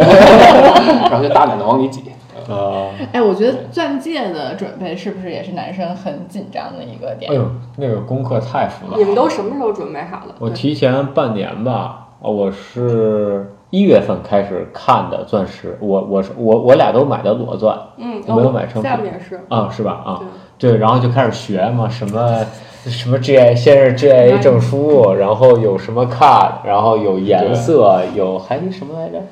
[1.08, 2.02] 然后就大胆的往里挤。
[2.48, 7.30] 啊，哎，我觉得钻戒的准备是不是也是男生很紧张的一个点？
[7.30, 7.44] 哎呦，
[7.76, 8.98] 那个功课太复杂了。
[8.98, 10.34] 你们都什么时候准备好的？
[10.38, 19.40] 我提前半年吧，啊我是一月份开始看的钻石，我我是我我俩都买的裸钻嗯，我没有买成下面也是。
[19.48, 20.02] 啊，是吧？
[20.04, 20.20] 啊，
[20.58, 22.44] 对对，然后就开始学嘛，什么
[22.84, 29.22] 什么 GI，先是 GIA 证书，然后有什么 card，然后有颜色，有还有什么来着？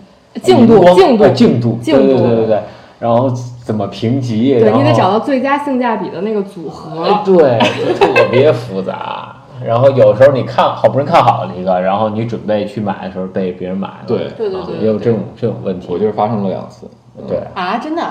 [0.42, 2.61] 净度净度，净度对对对对对，
[3.00, 3.28] 然后
[3.64, 4.60] 怎么评级？
[4.60, 7.02] 对你得找到最佳性价比的那个组合。
[7.02, 7.58] 哎，对，
[7.94, 9.34] 特别复杂。
[9.64, 15.88] 然后有时候你看好不容易看好了一个，然后你准备去买的时候被别人买了，对啊对对对也有这种这种问题。
[15.90, 16.88] 我就是发生了两次，
[17.28, 18.02] 对，啊，真的，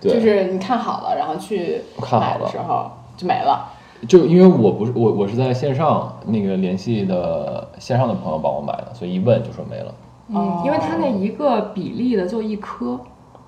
[0.00, 3.70] 就是你看好了，然后去看好买的时候就没了。
[4.06, 9.94] 就因为我不是我我是在线上那个联系的线上的朋友帮我买的，所以一问就说没了。
[10.28, 13.00] 嗯，因为它那一个比例的就一颗。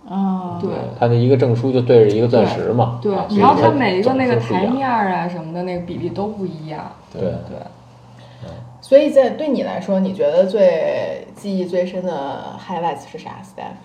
[0.09, 6.93] 啊，对他那一个证书就对着一个钻石嘛，对啊，然后它它每一个那个台面儿啊什么的那个比例都不一样。
[7.13, 7.59] 对对。
[8.81, 13.79] 所以在对你来说，你觉得最记忆最深的 highlights 是啥，Steph？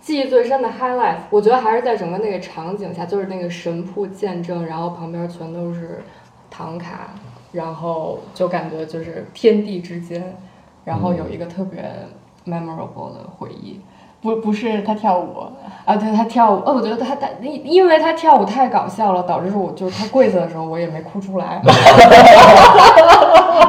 [0.00, 6.04] 记忆最深的 highlight，我觉得还是在整个那个场景下，就是那个神铺见证，然后旁边全都是
[6.48, 7.10] 唐卡，
[7.50, 10.36] 然后就感觉就是天地之间，
[10.84, 11.82] 然后有一个特别
[12.46, 13.80] memorable 的回忆。
[14.24, 15.46] 不不是他跳舞，
[15.84, 21.60] 啊，对他跳舞，哦，我觉得他他因因为他跳舞太搞笑了，导致我就是他跪下的时候我也没哭出来，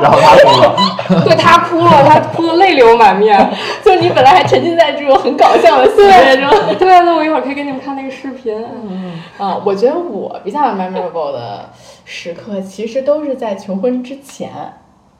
[0.01, 0.73] 然后他说了，
[1.27, 3.37] 对他哭了，他哭的泪流满面。
[3.83, 6.49] 就你本来还沉浸在这种很搞笑的氛围中。
[6.79, 8.65] 对，那我一会儿可以给你们看那个视频。
[8.89, 11.69] 嗯啊，我觉得我比较 memorable 的
[12.05, 14.49] 时刻，其实都是在求婚之前，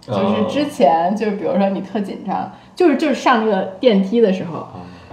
[0.07, 4.65] 就是之前，就是比如说你特紧张，就是就是上那个电梯的时候，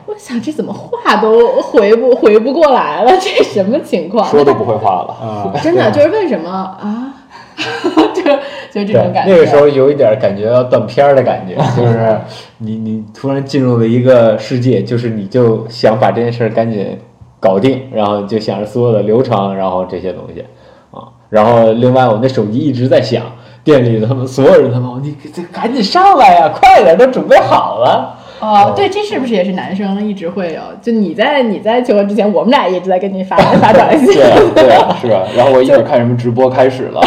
[0.06, 4.26] 我想这怎么话都回不回不过来了，这什么情况？
[4.28, 5.14] 说都不会话了。
[5.20, 7.14] 啊，真的就是为什么啊？
[8.14, 8.22] 就
[8.70, 9.32] 就这种感觉。
[9.32, 12.18] 那个时候有一点感觉要断片儿的感觉， 就是
[12.58, 16.98] 你你突然进入了一个世界，就是你就想把这件事儿赶紧
[17.38, 20.44] 搞定，然后就想着所有的流程，然后这些东西
[20.90, 23.22] 啊，然后另外我那手机一直在响，
[23.62, 28.18] 店里他们所有人他们你这赶紧上来呀，快点，都准备好了。
[28.42, 30.60] 哦，对，这是不是也是男生一直会有？
[30.82, 34.12] 就你在你在求婚之前，我们俩一直在跟你发发短信。
[34.14, 35.22] 对啊对啊， 是吧？
[35.36, 37.00] 然后我一会儿看什么直播开始了，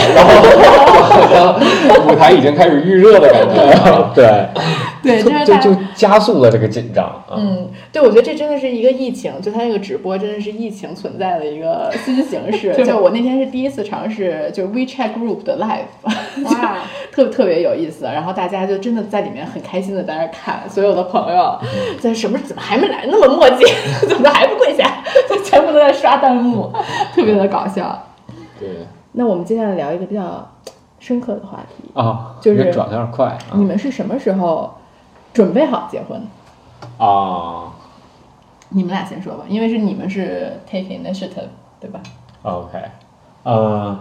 [1.34, 1.56] 然后
[2.08, 4.10] 舞台已经开始预热的感觉。
[4.15, 4.48] 对，
[5.05, 7.35] 对，这是就就加速了这个紧张啊。
[7.37, 12.73] 嗯，对，我觉得这真的是一个疫情，就他那个直播真的是疫情存在的一个新形 式。
[12.83, 16.79] 就我那天是第一次尝试，就是 WeChat Group 的 Live，哇，
[17.13, 18.05] 特特别有意思。
[18.05, 21.57] 然后大家就真的在里面很开心的在那儿看，所有的朋友
[21.99, 23.63] 在什么怎么还没来，那么墨迹，
[24.09, 25.03] 怎么还不跪下？
[25.29, 26.71] 就全部都在刷弹幕，
[27.13, 28.07] 特别的搞笑。
[28.59, 28.69] 对，
[29.13, 30.49] 那我们接下来聊一个比较
[30.99, 34.73] 深刻的话题，啊，就是转的有点快啊你们是什么时候
[35.36, 36.19] 准备好结婚？
[36.98, 37.74] 啊。
[38.69, 42.02] 你们俩先说吧，因为是你们是 take initiative，对吧
[42.41, 42.80] ？OK，
[43.43, 44.00] 呃，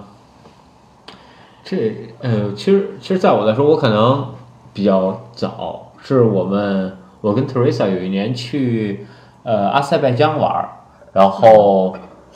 [1.63, 4.35] 这呃，其实其实在我来说，我可能
[4.73, 9.07] 比较早，是我们我跟 Teresa 有一年去
[9.43, 10.69] 呃阿塞拜疆玩儿，
[11.13, 11.95] 然后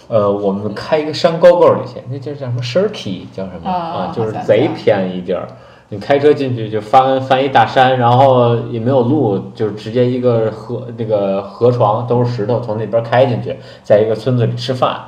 [0.09, 5.49] 呃我们开一个山沟沟里去，那地儿叫什么 Shirky 叫什么啊就是贼偏一地儿。
[5.91, 15.01] 你开车进去就翻翻一大山，然后也没有路，就是直接一个河那个河床都是石头，从那边开进去，在一个村子里吃饭。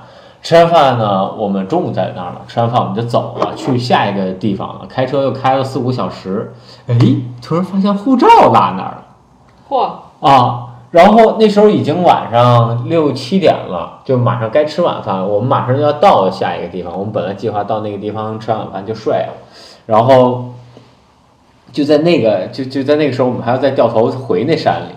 [0.42, 2.40] 吃完饭呢，我们中午在那儿了。
[2.48, 4.86] 吃完饭我们就走了，去下一个地方了。
[4.88, 6.54] 开车又开了四五小时，
[6.86, 6.96] 哎，
[7.42, 9.04] 突然发现护照落那儿了。
[9.68, 16.98] 嚯，啊，然后那时候已经晚上六七点了，就马上该吃晚饭了，我们马上就要到下一个地方。
[16.98, 19.34] 我们本来计划到那个地方吃完晚饭就睡了，
[19.84, 20.46] 然后
[21.72, 24.94] 就在那个就就在那个时候，我们还要再掉头回那山里，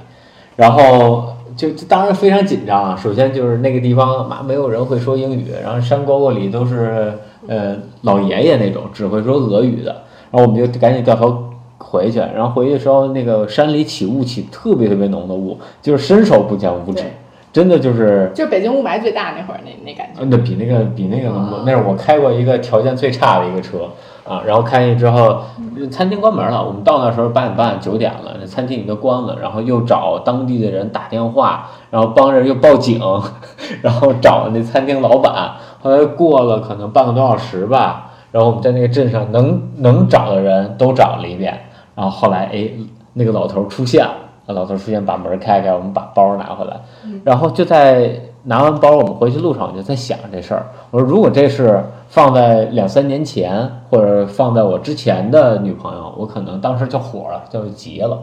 [0.55, 2.95] 然后就就当然非常紧张啊。
[2.95, 7.13] 首先就是那个地方妈没有人会说英语，然后山沟沟里都是
[7.47, 11.43] 呃老爷爷那种只会说俄语的，然后我们就赶紧掉头
[11.77, 12.19] 回去。
[12.19, 17.03] 然后回去的时候，那个山里起雾起特别特别浓的雾，就是伸手不见五指，
[17.51, 20.21] 真的就是就是北京雾霾最大那会儿那那感觉。
[20.21, 21.63] 呃那比那个比那个浓。
[21.65, 23.89] 那是我开过一个条件最差的一个车
[24.27, 25.41] 啊，然后开进去之后，
[25.91, 26.63] 餐厅关门了。
[26.63, 33.01] 我们到那时候八点半九点了，那餐厅已经关了，然后又找当地的人打电话，然后帮着又报警，
[33.81, 35.51] 然后找那餐厅老板。
[35.81, 41.59] 后来过了可能半个多小时吧，然后我们在那个镇上能能找的人都找了一遍，
[41.93, 42.69] 然后后来哎
[43.13, 44.13] 那个老头出现了。
[44.47, 46.77] 老头出现，把门开开，我们把包拿回来，
[47.23, 48.11] 然后就在
[48.43, 50.67] 拿完包，我们回去路上我就在想这事儿。
[50.91, 58.19] 我说，如果这是放在两三年前，或者放在我之前的女朋友，我可能当时就火了，就急了。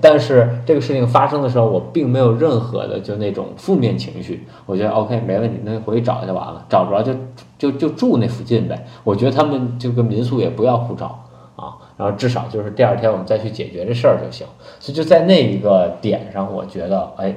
[0.00, 4.46] 但是这个事情发生的时候，我并没有任何的就那种负面情绪。
[4.64, 7.12] 我觉得 OK 没问题，那回去找就完了，找不着就
[7.58, 8.86] 就就住那附近呗。
[9.04, 11.18] 我觉得他们这个民宿也不要护照
[11.56, 14.46] 啊，然后至少就是第二天我们再去解决这事儿就行。
[14.78, 17.34] 所以就在那一个点上，我觉得哎，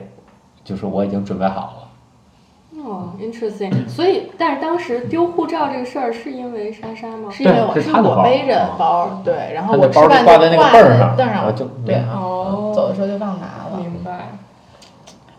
[0.63, 1.81] 就是我已经准备好了。
[2.84, 3.88] 哦，interesting。
[3.88, 7.30] 所以，但是当时丢护照这个事儿是因为莎莎吗？
[7.32, 13.78] 是因为我对是我背着啊包，对，然后我吃饭就挂在那个就凳儿上凳上，啊就对，哦走的时候就忘拿了。
[13.78, 14.30] 明白。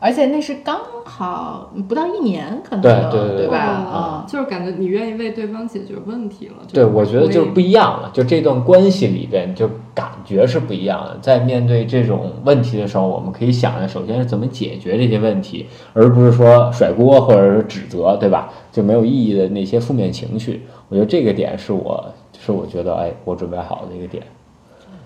[0.04, 3.86] 而且那是刚好不到一年，可能对对对吧？
[3.86, 6.54] 嗯啊，就是感觉你愿意为对方解决问题了。
[6.72, 8.10] 对，我觉得就是不一一样了。
[8.12, 11.16] 就这段关系里边，就感觉是不一样的。
[11.22, 18.52] 在面对这种问题的时候，我们可以想的首先是怎么解决这些问题，而不是说甩锅或者是指责，对吧？
[18.72, 20.66] 就没有意义的那些负面情绪。
[20.88, 22.12] 我觉得这个点是我
[22.44, 24.24] 是我觉得哎，我准备好的一个点。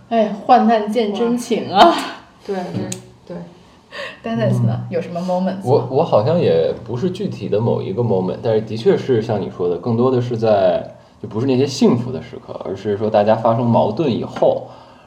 [0.09, 1.95] 哎，患难见真情啊
[2.47, 3.06] 对，这对。
[4.25, 5.63] Dennis 呢，有什么 moments 吗？
[5.65, 14.67] 我我好像也不是具体的某一个 moment，但是的确是像你说的，更多的是在就不是那些幸福的时刻，而是说大家发生矛盾以后，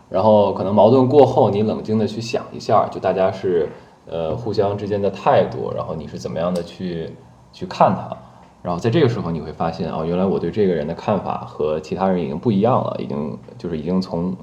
[0.09, 3.69] 然后可能矛盾过后，你冷静的去想一下，就大家是
[4.07, 7.15] 呃互相之间的态度，然后你是怎么样的去
[7.53, 8.17] 去看他，
[8.63, 14.35] 然后在这个时候你会发现哦，原来我对这个人的看法和其他人已经不一样了，已经就是已经从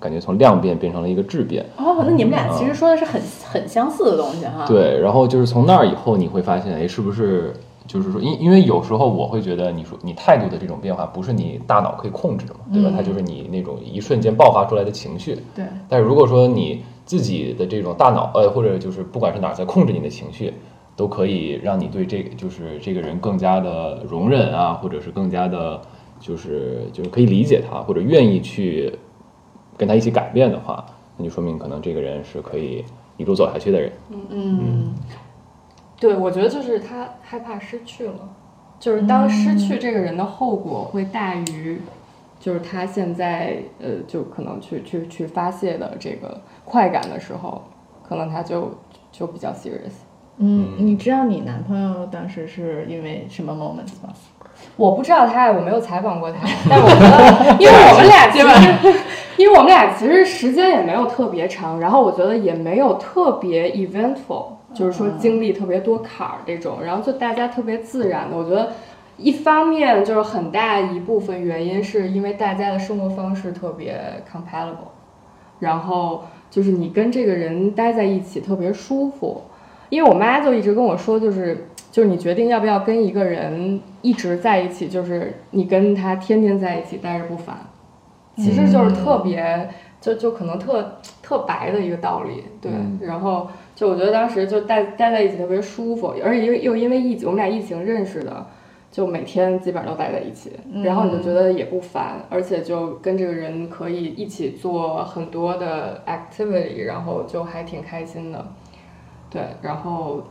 [0.00, 1.64] 感觉从量变变成了一个质变。
[1.76, 7.54] 哦，那你们俩其实说的是很很相似的东西哈。，对，然后就是从那儿以后，你会发现，哎，是不是
[7.86, 12.90] 就是说，因因为有时候我会觉得，你说你态度的这种变化，不是你大脑可以控制的嘛，对吧？
[12.94, 15.38] 它就是你那种一瞬间爆发出来的情绪。
[15.54, 20.52] 对，但是如果说你自己的这种大脑，呃，或者就是不管是哪儿在控制你的情绪，
[20.96, 25.80] 都可以让你对这个就是这个人更加的容忍啊，或者是更加的，
[26.18, 28.92] 就是就是可以理解他，或者愿意去
[29.76, 30.84] 跟他一起改变的话，
[31.16, 32.84] 那就说明可能这个人是可以
[33.16, 33.92] 一路走下去的人。
[34.30, 34.94] 嗯，
[35.98, 38.28] 对，我觉得就是他害怕失去了，
[38.78, 41.80] 就是当失去这个人的后果会大于，
[42.38, 47.62] 就是他现在呃，就可能去去去发泄的这个快感的时候，
[48.06, 48.70] 可能他就
[49.10, 50.03] 就比较 serious。
[50.38, 54.12] 嗯，你知道你男朋友当时是因为什么 moments 吗？
[54.76, 58.46] 我不知道他，我没有采访过他，但我觉得，因为我们俩其实，
[59.36, 68.36] 因为我们俩其实时间也没有特别长，然后我觉得也没有特别 eventful，就是说经历特别多坎儿这种，然后就大家特别自然的。
[68.36, 68.72] 我觉得
[69.16, 74.90] 一方面就是很大一部分原因是因为大家的生活方式特别 compatible，
[75.60, 79.42] 然后就是你跟这个人待在一起特别舒服。
[79.88, 87.56] 因为我妈就一直跟我说，就是就是你决定要不要跟一个人一直在一起，就是你跟他天天在一起待着不烦，
[88.36, 89.68] 其实就是特别
[90.00, 92.72] 就就可能特特白的一个道理，对。
[93.06, 98.46] 然后就我觉得当时就待待在一起特别舒服，而且又又因为疫情，我们俩疫情认识的，
[98.90, 108.46] 就每天基本上都待在一起，然后你就觉得也不烦，而且就跟这个人可以一起做很多的 activity，然后就还挺开心的。
[109.34, 110.22] 对，然后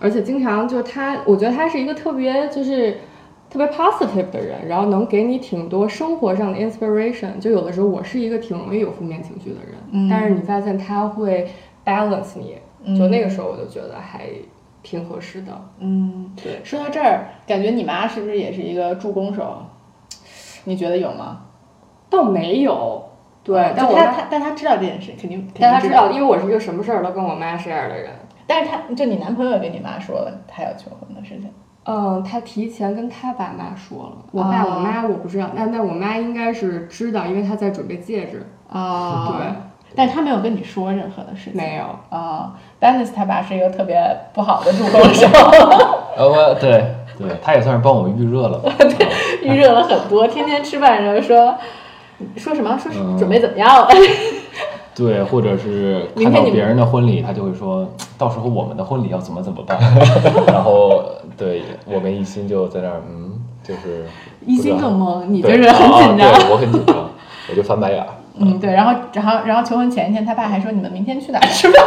[0.00, 2.98] 而且经常就是他，我觉得他是一个特别就是
[3.48, 7.38] 特别 positive 的人，然后能给你挺多生活上的 inspiration。
[7.38, 11.48] 就有的时候我是一个挺容易有负面情绪的人，嗯但是你发现他会
[11.84, 12.58] balance 你，
[12.98, 14.26] 就那个时候我就觉得还
[14.82, 15.52] 挺合适的。
[15.78, 19.58] 嗯，对，说到这儿，感觉你妈是不是也是一个助攻手？
[20.64, 21.42] 你觉得有吗？
[22.10, 23.04] 倒没有，
[23.46, 28.10] 对，但我妈他但他知道这件事，肯定肯定但他知道，因为我是一个什么事儿都跟我妈 share 的人。
[28.48, 31.48] 但是他就你男朋友跟你妈说了他要求婚的事情，
[31.84, 38.44] 嗯，他提前跟他爸妈说了，我爸哦我妈我不知道，但但我妈应该是知道，因为她在准备戒指。
[38.68, 39.46] 啊， 对
[39.94, 41.56] 但是他没有跟你说任何的事情。
[41.56, 41.84] 没有。
[42.10, 43.96] 啊、d e n n i s 他爸是一个特别
[44.34, 45.26] 不好的助攻手，
[46.18, 46.84] 呃，我对
[47.16, 48.70] 对，他也算是帮我预热了吧。
[49.42, 51.54] 预热了很多，天天吃饭的时候说
[52.36, 53.88] 说什么，说是嗯准备怎么样了。
[54.94, 57.86] 对，或者是看到别人的婚礼，他就会说，
[58.16, 59.78] 到时候我们的婚礼要怎么怎么办。
[60.48, 61.04] 然后，
[61.36, 64.06] 对我跟一心就在那儿，嗯，就是
[64.46, 66.30] 一心更懵，你就对是很紧张。
[66.30, 66.96] 啊对我很紧张，
[67.50, 68.06] 我就翻白眼儿。
[68.38, 71.84] 嗯，对，然后然后然后求婚前一天，他爸还说你们明天去哪儿吃饭？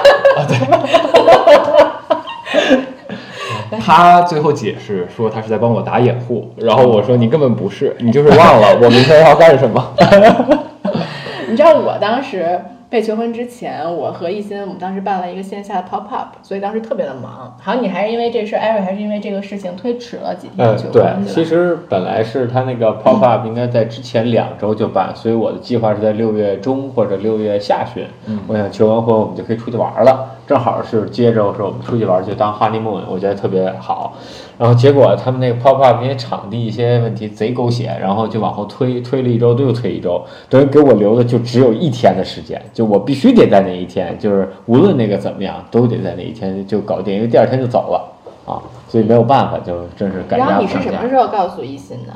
[3.80, 9.93] 他最后解释说他是在帮我打掩护，然后我说你根本不是，你就是忘了我明天要干什么。
[11.49, 12.59] 你知道我当时
[12.91, 17.55] 被求婚之前，我和一心我们当时办了一个线下的 pop up，所以当时特别的忙。
[17.59, 28.03] 好像你还是因为这事艾瑞还是因为这个事情推迟了几天嗯求，婚，对，其实本来是他那个 pop up 应该在之前两周就办，所以我的计划是在六月中或者六月下旬。
[28.28, 34.16] 嗯我想求完婚我们就可以出去玩了，正好是接着说我们出去玩就当 honeymoon，我觉得特别好。
[34.58, 48.12] 然后结果他们那个 pop up 因为场地一些问题贼狗血，然后就往后推，推了一周又推一周，等于给我留的就只有一天的时间，就我必须得在那一天，就是无论那个怎么样，都得在那一天就搞定，因为第二天就走了
[48.52, 51.08] 啊，所以没有办法，就真是赶然后你是什么。
[51.08, 52.14] 时候告诉一心的？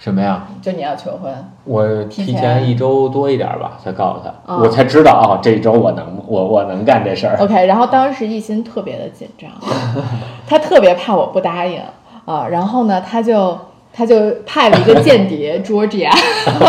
[0.00, 0.48] 什么呀？
[0.62, 1.30] 就你要求婚？
[1.64, 7.36] 我提提前前一周多一点吧，才告诉他，哦我才知道哦，这一周我能我我能干这事儿。
[7.38, 9.50] OK，然后当时一心特别的紧张，
[10.48, 11.82] 他特别怕我不答应
[12.24, 13.58] 啊，然后呢，他就
[13.92, 16.10] 他就派了一个间谍 Georgia，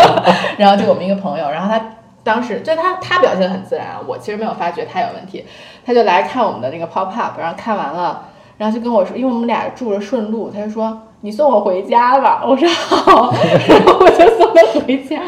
[0.58, 1.82] 然后就我们一个朋友，然后他
[2.22, 5.46] 当时就他他表现得很自然，我其实没有发觉他有问题，
[5.86, 8.24] 他就来看我们的那个 pop up，然后看完了，
[8.58, 11.00] 然后就跟我说，因为我们俩住着顺路，他就说。
[11.22, 13.32] 你送我回家吧，我说好，
[13.68, 15.20] 然后我就送他回家，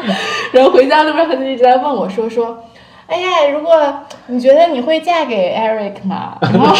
[0.51, 2.57] 然后回家路上他就一直在问我说说，
[3.07, 3.75] 哎呀，如果
[4.27, 6.37] 你觉得你会嫁给 Eric 吗？
[6.41, 6.75] 然 后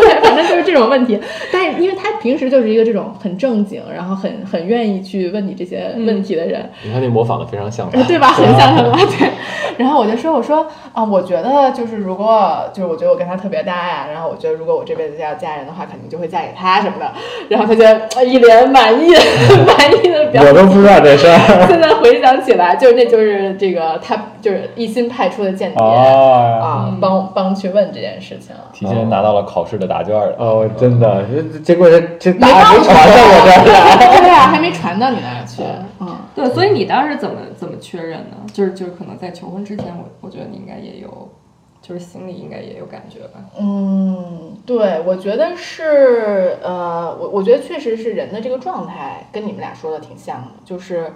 [0.00, 1.20] 对，反正就是这种问题。
[1.52, 8.28] 但是因为他平时就是一个这种很正经，然后很很愿意去问你这些问题的人，你看那模仿的非常像对吧？
[8.32, 9.30] 很像他妈对。
[9.78, 17.10] 然后我就说，我说啊，我觉得就是如果就是我觉得我跟他特别搭呀，然后我觉得如果我这辈子要嫁人的话，肯定就会嫁给他什么的。
[17.48, 17.84] 然后他就
[18.16, 19.12] 呃一脸满意
[19.64, 20.52] 满意的表情。
[20.52, 21.66] 我都不知道这事儿。
[21.68, 28.54] 现在回想起来，就是那就是这个他就是一心派出的间谍、哦啊，帮帮去问这件事情。
[28.72, 30.34] 提前拿到了考试的答卷儿。
[30.36, 34.20] 哦，真的，这结果这这答没案没传到我这儿来。
[34.20, 35.62] 对啊，还没传到你那儿去。
[36.00, 38.36] 嗯，对，所以你当时怎么怎么确认呢？
[38.52, 41.28] 就是就是可能在求婚之前，我我觉得你应该也有，
[41.80, 43.40] 就是心里应该也有感觉吧。
[43.60, 51.12] 嗯，对，我觉得是，呃，我我觉得确实是人的这个状态跟你们俩说的挺像的，就是，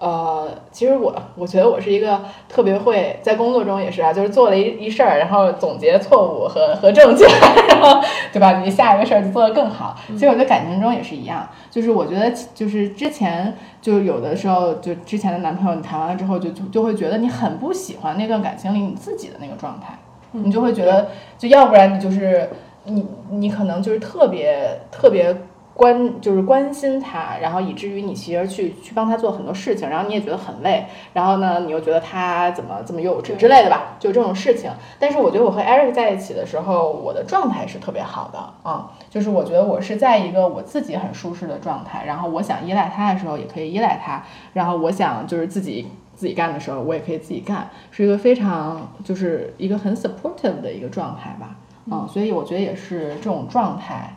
[0.00, 7.26] 呃，其实我我觉得我是一个特别会在工作中也是啊，就是做了一一事儿，然后总结错误和和正确，
[7.68, 8.00] 然后
[8.32, 8.60] 对吧？
[8.60, 9.96] 你下一个事儿就做得更好。
[10.08, 19.98] 其实我觉得感情中也是一样，就是我觉得就是之前就有的时候就之前的男朋友你谈完了之后就就就会觉得你很不喜欢那段感情里你自己的那个状态。
[20.32, 22.50] 你就会觉得，就要不然你就是
[22.84, 25.34] 你你可能就是特别特别
[25.78, 34.68] 关就是关心他，然后以至于你其实去去帮他做很多事情，然后你也觉得很累，然后呢你又觉得他怎么这么幼稚之类的吧，就这种事情。
[34.98, 44.24] 但是我觉得我和 Eric 在一起的时候，我的状态是特别好的啊、就是我觉得我是在一个我自己很舒适的状态，然后我想依赖他的时候也可以依赖他，
[44.54, 51.54] 然后我想就是自己自己干的时候，我也可以自己干，是一个非常就是一个很 supportive 的一个状态吧。
[51.90, 54.12] 嗯，所以我觉得也是这种状态。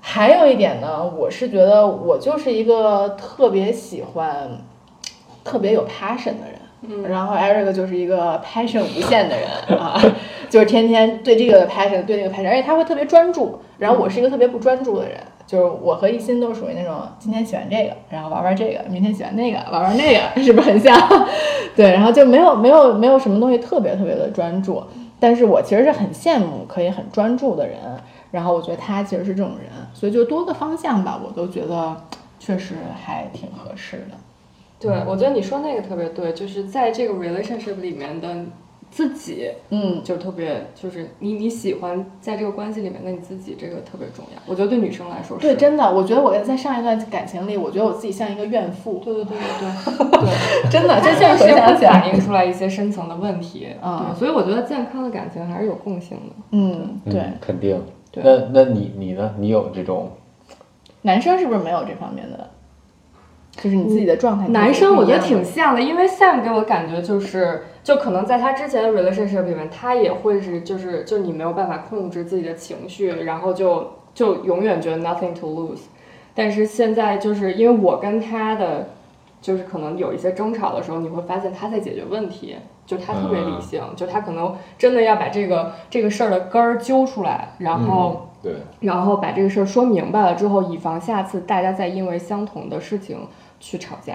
[0.00, 4.50] 还有一点呢，我是觉得我就是一个特别喜欢、
[5.44, 6.58] 特别有 passion 的人。
[6.80, 10.00] 嗯然后 Eric 就是一个 passion 无限的人啊，
[10.48, 13.58] 就是天天对这个 passion，对那个 passion，而且他会特别专注。
[13.78, 20.96] 然后我是一个特别不专注的人，就是我和一心都属于那种今天喜欢这个，然后玩玩这个，明天喜欢那个，玩玩那个，是不是很像？
[21.74, 24.80] 对，然后就没有没有没有什么东西特别特别的专注。
[25.18, 27.76] 但是我其实是很羡慕可以很专注的人，
[28.30, 31.96] 然后我觉得他其实是这种人，所以就多个方向吧，我都觉得
[32.38, 34.16] 确实还挺合适的。
[34.80, 38.28] 对，我觉得你说那个特别对，就是在这个 relationship 里面的
[38.90, 44.40] 自己，嗯，就特别就是你你喜欢在这个关系里面的你自己，这个特别重要。
[44.46, 45.46] 我觉得对女生来说是。
[45.46, 50.70] 对，真的，我觉得我在上一段感情里，我觉得我自己像一个怨妇，对对对对 对对。
[50.70, 56.34] 真的，这现在是会回想，反映出来一些深层的问题，嗯，所以我觉得健康的感情还是有共性的。
[56.52, 57.82] 嗯，对，嗯肯定。
[58.22, 59.34] 对那那你你呢？
[59.38, 60.10] 你有这种？
[61.02, 62.50] 男生是不是没有这方面的？
[63.52, 64.46] 就是你自己的状态。
[64.48, 75.82] 男生我觉得挺像的，因为 Sam 给我感觉就是，就可能在他之前的 relationship 里面，他也会是就是就你没有办法控制自己的情绪，然后就就永远觉得 nothing to lose。
[76.34, 78.90] 但是现在就是因为我跟他的，
[79.40, 82.56] 就是可能有一些争吵的时候，你会发现他在解决问题，
[82.88, 88.24] 就他特别理性，就他可能真的要把这个这个事儿的根儿揪出来，然后。
[88.40, 93.18] 对，然后把这个事儿说明白了之后，以防下次大家再因为相同的事情
[93.58, 94.14] 去吵架。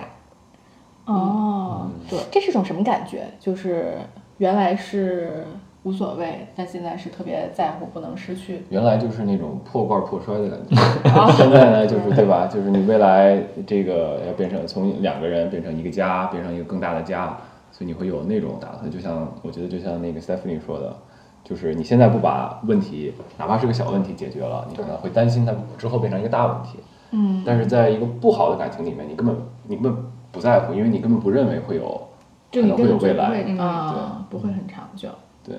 [1.03, 3.25] 哦，对，这是种什么感觉？
[3.37, 3.95] 就是
[4.37, 5.45] 原来是
[5.83, 8.63] 无所谓，但现在是特别在乎，不能失去。
[8.69, 10.75] 原来就是那种破罐破摔的感觉，
[11.35, 12.47] 现在呢就是对吧？
[12.47, 17.37] 就是你未来这个要变成从两个人变成一个家，变成一个更大的家，
[17.73, 18.89] 所以你会有那种打算。
[18.89, 20.95] 就像我觉得，就像那个 Stephanie 说的，
[21.43, 26.79] 就是你现在不把问题，哪怕是个小问题解决了，你可能会担心它之后变成一个大问题。
[27.11, 29.35] 嗯，但是在一个不好的感情里面，你根本
[29.67, 29.95] 你根本
[30.31, 32.07] 不在乎，因为你根本不认为会有
[32.51, 33.43] 可能会有未来。
[33.57, 35.09] 啊，不会很长久。
[35.43, 35.55] 对，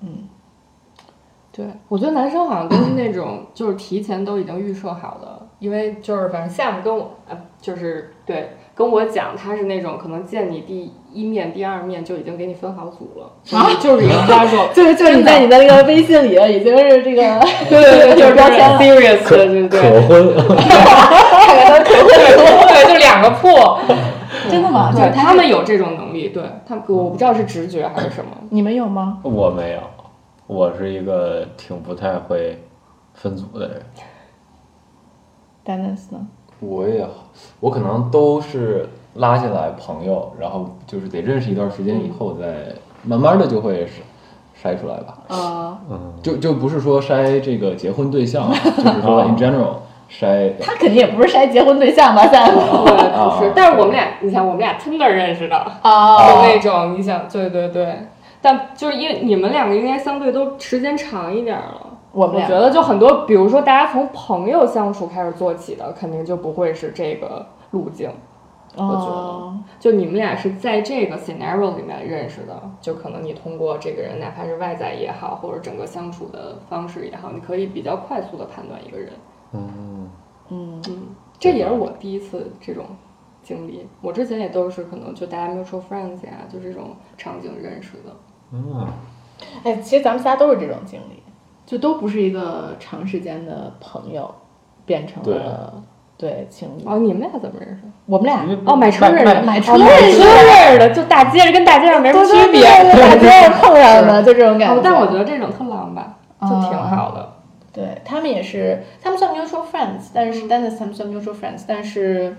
[0.00, 0.28] 嗯
[1.50, 17.22] 对，我觉得男生好像都是那种就是提前都已经预设好的，因为就是反正 Sam 跟我呃就是对跟我讲，他是那种可能见你第一面、第二面就已经给你分好组了，啊就是一个 casual， 就是就是你在你的那个微信里已经是这个
[17.70, 20.34] 对对 对，就是标签了 serious 的，对对可婚，
[22.66, 23.78] 对，就两个破，
[24.50, 24.90] 真的吗？
[24.92, 28.32] 就是对他们有这种能力，对他们我不知道是直觉还是什么。
[28.50, 29.18] 你们有吗？
[29.22, 29.78] 我没有，
[30.48, 32.58] 我是一个挺不太会
[33.14, 33.80] 分组的人。
[35.64, 36.26] Dennis 呢？
[36.60, 37.04] 我也
[37.60, 43.86] 我可能都是拉进来朋友，然后就是得认识一段时间以后再慢慢的就会
[44.60, 45.18] 筛出来吧。
[45.28, 45.78] 啊，
[46.22, 49.76] 就就不是说筛这个结婚对象， 就是说 in general
[50.10, 50.52] 筛。
[50.60, 52.26] 他肯定也不是筛结婚对象吧？
[52.26, 58.08] 在对，不是，但是我们俩，你想，我们俩 Tinder 认识的，啊就那种，你想，对对对，
[58.42, 61.90] 但就是因为你们两个应该相对都时间长一点了。
[62.12, 68.10] 我们俩我觉得就很多，比如说大家从朋友相处开始做起的，肯定就不会是这个路径。
[68.76, 79.12] 我觉得哦就你们俩是在这个 scenario 里面认识的，就可能你通过这个人，哪怕是外在也好，或者整个相处的方式也好，你可以比较快速的判断一个人。
[79.52, 80.10] 嗯，
[80.48, 81.02] 嗯嗯，
[81.38, 82.86] 这也是我第一次这种
[83.42, 83.86] 经历。
[84.00, 88.16] 我之前也都是可能就大家 mutual friends 呀，就这种场景认识的。
[88.52, 88.86] 嗯，
[89.64, 91.22] 哎，其实咱们仨都是这种经历，
[91.66, 94.34] 就都不是一个长时间的朋友，
[94.86, 95.82] 变成了
[96.16, 96.82] 对情侣。
[96.84, 97.82] 哦，你们俩怎么认识？
[98.06, 102.62] 我们俩哦，买车认识，买车认识车认识的，就大街上跟大街上没什么区别。
[102.62, 104.76] 大街上碰上的，就这种感觉。
[104.76, 107.32] 哦，但我觉得这种特浪漫，就挺好的。
[107.72, 112.36] 对他们也是，他们算 mutual friends，但是 Dennis 他们算 mutual friends，但是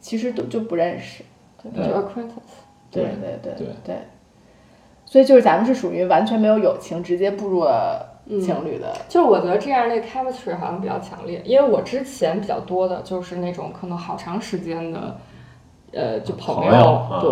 [0.00, 1.24] 其实都就不认识。
[1.64, 2.62] 就 acquaintance。
[2.90, 3.96] 对对对对对对，
[5.04, 8.92] 所以就是咱们是属于完全没有友情，直接步入了情侣的。
[9.08, 15.16] 就是我觉得这样那 chemistry 好像比较强烈，因为我之前比较多的就是那种可能好长时间的，
[15.92, 17.30] 呃，就朋朋友啊对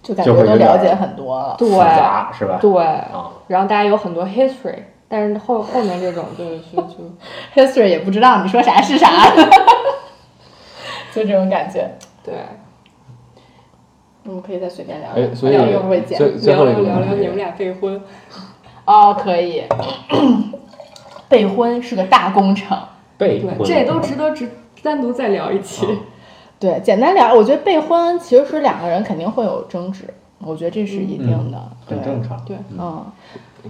[0.00, 1.56] 就感觉都了解很多了。
[1.58, 2.58] 对复杂是吧？
[2.60, 4.78] 对，啊，然后大家有很多 history，
[5.08, 6.96] 但是后后面这种就是就就
[7.54, 9.08] History 也不知道你说啥是啥，
[11.12, 11.90] 就这种感觉。
[12.22, 12.34] 对，
[14.24, 16.16] 我们可以再随便聊哎，聊，所以聊用未见。
[16.16, 18.00] 最最后一个聊聊聊你们俩备婚，
[18.88, 19.62] 哦，可以。
[21.28, 22.78] 备婚是个大工程。
[23.18, 24.48] 备婚，这都值得值
[24.82, 25.86] 单独再聊一期。
[26.58, 30.04] 对，简单聊，我觉得备婚其实是两个人肯定会有争执，
[30.38, 32.22] 我觉得这是一定的，对很正。
[32.26, 32.42] 常。
[32.46, 33.04] 对，嗯，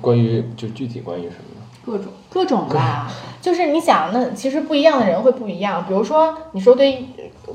[0.01, 1.67] 关于就具体关于什么呢？
[1.89, 3.09] 各种各种吧，
[3.41, 5.85] 就是你想，那其实不一样的人会不一样。
[5.87, 7.05] 比如说，你说对，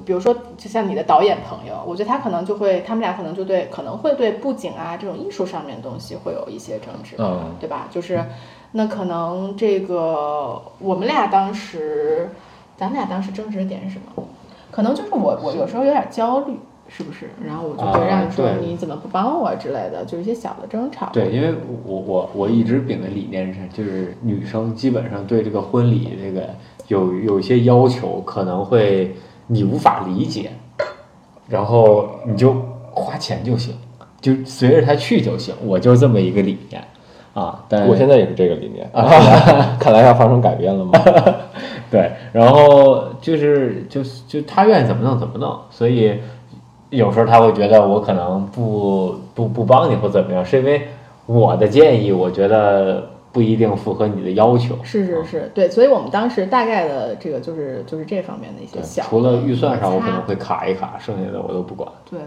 [0.05, 7.87] 比如说，就像你的导演朋友，我觉得他可能就会，他们俩可能就对，可能会对布景啊这种艺术上面的东西会有一些争执，嗯对吧？
[7.91, 8.23] 就是，
[8.71, 12.31] 那可能这个我们俩当时，
[12.75, 14.23] 咱们俩当时争执的点是什么？
[14.71, 17.29] 可能就是我，我有时候有点焦虑，是不是？
[17.43, 21.09] 然后我就会啊让你说你怎么不帮我之类的，就是一些小的争吵。
[21.13, 21.53] 对，因为
[21.85, 26.49] 我我我一直秉的理念是，就是女生基本上对这个婚礼这个
[26.87, 29.15] 有有一些要求，可能会
[29.47, 30.51] 你无法理解，
[31.47, 32.55] 然后你就
[32.91, 33.73] 花钱就行，
[34.21, 36.83] 就随着他去就行，我就这么一个理念
[37.33, 37.63] 啊。
[37.67, 39.09] 但我现在也是这个理念啊
[39.79, 40.91] 看来要发生改变了吗？
[41.89, 46.19] 对，然后就是就是就他愿意怎么弄怎么弄，所以
[46.95, 50.87] 有时候他会觉得我可能不不不帮你或怎么样，是因为
[51.25, 54.77] 我的建议，我觉得不一定符合你的要求。
[54.83, 61.89] 是是是，对，所以我们当时大概的这个就是就是这方面的一些对，小，除了预算上我可能会卡一卡，剩下的我都不管。
[62.09, 62.19] 对，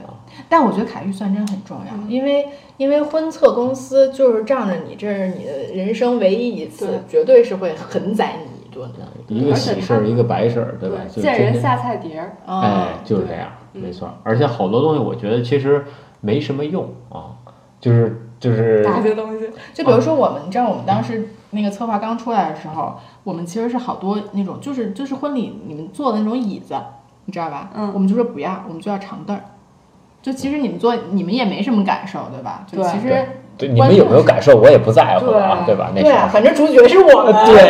[0.49, 2.47] 但我觉得卡预算真的很重要，因为
[2.77, 9.07] 因为婚策公司就是仗着你这是你的人生唯一一次，绝对是会狠宰你一顿的。
[9.29, 10.97] 一个喜事儿，一个白事儿，对吧？
[11.09, 12.37] 见人下菜碟儿。
[12.47, 13.49] 啊哎，就是这样，
[13.81, 14.09] 没错。
[14.23, 15.85] 而且好多东西，我觉得其实
[16.21, 17.37] 没什么用啊，
[17.81, 19.51] 就是就是哪些东西？
[19.75, 26.75] 就比如说我们，你知道我们当时那个策划刚出来的时候，我们其实是好多那种就是就是婚礼你们坐的那种椅子，
[27.27, 27.71] 你知道吧？
[27.75, 29.43] 嗯我们就说不要，我们就要长凳儿。
[30.23, 32.67] 就其实你们坐，你们也没什么感受，对吧？
[32.67, 35.93] 就对其实对对你们有没有感受，我也不在乎啊，对对吧？
[35.95, 37.69] 那对啊，反正主角是我们，对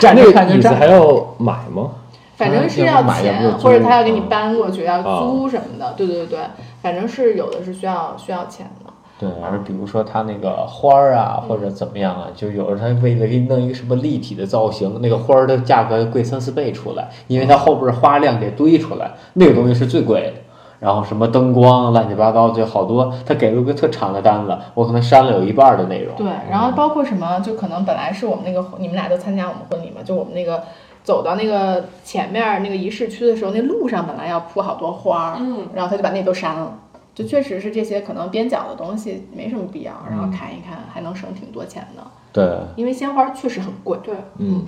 [0.14, 1.02] 那个椅子还要
[1.36, 1.90] 买吗？
[2.38, 5.92] 反正是要钱，或者他要给你嗯搬过去，要啊租什么的。
[5.96, 6.38] 对对对，
[6.80, 8.92] 反正是有的是需要需要钱的。
[9.18, 20.34] 对，而比如说他那个花儿啊，或者怎么样啊，就有时候他为了给你弄一个什么立体的造型，那个花儿的价格贵三四倍出来，因为它后边儿花量给堆出来，那个东西是最贵的。
[20.78, 26.14] 然后什么灯光乱七八糟，就好多，他给了个特长的单子，我可能删了有一半儿的内容。
[26.14, 30.62] 对，然后包括什么，就可能本来是我们那个，你们俩都参加我们婚礼嘛，就我们那个
[31.08, 36.78] 走到那个前面儿那个仪式区的时候，那路上本来要铺好多花儿，嗯，然后他就把那都删了。
[37.14, 43.96] 就确实是这些可能边角的东西没什么必要，然后看一看还能省挺多钱的，对，因为鲜花确实很贵。
[44.04, 44.66] 对，嗯，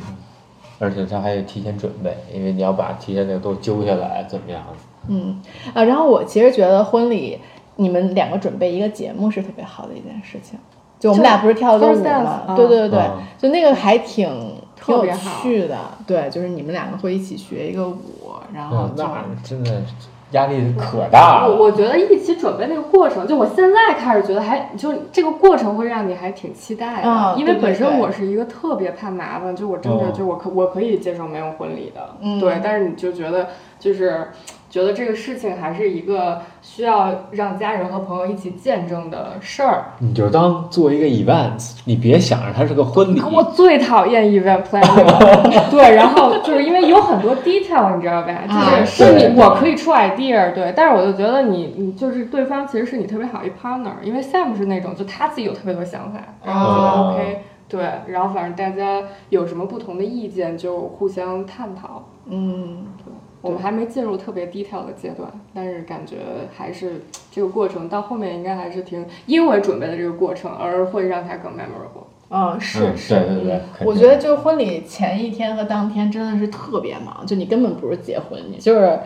[0.79, 4.63] 而且他还得提前准备，因为你要把提前那个都揪下来，怎么样？
[5.09, 5.43] 嗯
[5.75, 7.39] 啊，然后我其实觉得婚礼
[7.77, 10.59] 你们两个准备一个节目是特别好的一件事情。
[10.99, 12.27] 就我们俩不是跳了个 First 舞？
[12.27, 15.77] 啊对对对，嗯就那个还挺特别好趣的。
[16.07, 19.83] 对，就是你们两个会一起学一个舞，然后嗯，就那真的
[20.33, 21.49] 压力可大了。
[21.49, 34.29] 我我觉得一起准备那个过程，就我现在开始觉得还就这个过程会让你还挺期待的，啊因为本身我是一个特别怕麻烦，就我真的嗯就我可我可以接受没有婚礼的，嗯对，但是你就觉得就是
[34.71, 39.87] 觉得这个事情还是一个需要让家人和朋友一起见证的事儿。
[39.99, 43.21] 你就当做一个 event，你别想着它是个婚礼。
[43.21, 48.33] 我最讨厌 event planning 了， 对，然后就是因为有很多 detail，你知道吧？
[48.49, 62.05] 啊就是是是你我可以出 idea，对，但是我就觉得你你就是对方其实是你特别好一 partner，因为 Sam 是那种就他自己有特别多想法，然后觉得哦 OK，对，然后反正大家有什么不同的意见就互相探讨。
[62.33, 62.85] 嗯，
[63.43, 66.17] 我们还没进入特别 detail 的阶段，但是感觉
[66.57, 72.05] 还是这个过程到后面应该还是挺因为准备的这个过程而会让它更 memorable。
[72.33, 79.01] 嗯，是嗯是，对对对，肯定我觉得就是婚礼前一天和当天真的是特别忙，就你根本不是结婚，你就是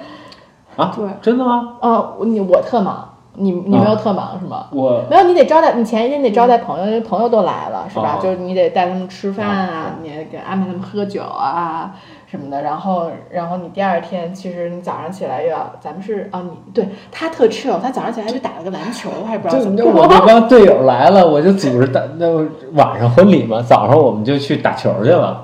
[0.76, 1.78] 啊，对真的吗？
[1.80, 4.66] 啊，你我特忙，你你没有特忙是吗？
[4.72, 8.18] 我没有，你得招待，你前一天得招待朋友，因为朋友都来了，是吧？
[8.18, 11.94] 哦就是你得带他们吃饭啊，你得给安排他们喝酒啊
[12.34, 12.60] 什么的。
[12.60, 22.26] 然后，然后你第二天，其实你早上起来又要，咱们是啊，你对他特 chill，他早上起来还去打了个篮球， 还不知道怎么就我那帮队友来了，我就组织打那
[22.72, 25.43] 晚上婚礼嘛，早上我们就去打球去了。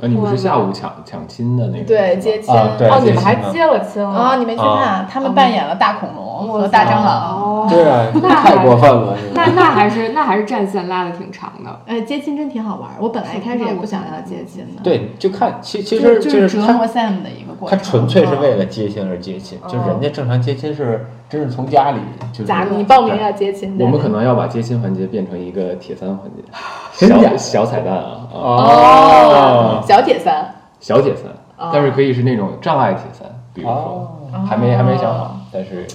[0.00, 1.84] 啊，你们是下午抢抢亲的那个？
[1.84, 7.36] 对接亲啊对哦，你们还接了亲了啊，你没去看，他们扮演了大恐龙和大蟑螂。
[7.36, 9.16] 哦，对啊，那太过分了。
[9.34, 11.80] 那那还是那还是战线拉的挺长的。
[11.86, 12.96] 哎，接亲真挺好玩儿。
[13.00, 17.84] 我本来一开始也不想要接亲的，，对，就看其其实就是折他磨 Sam 的一个过程他。
[17.84, 22.00] 纯粹是为了了接亲而接亲，就是人家正常接亲是真是从家里
[22.32, 22.64] 就是咋？
[22.64, 23.84] 你报名要接亲的？
[23.84, 30.54] 我们可能要把接亲环节变成一个铁三环节，小小彩蛋啊啊，哦，小铁三。
[30.80, 31.26] 小铁三
[31.56, 35.86] 哦，但是可以是那种障碍铁三，比如说哦，还没还没想好，但是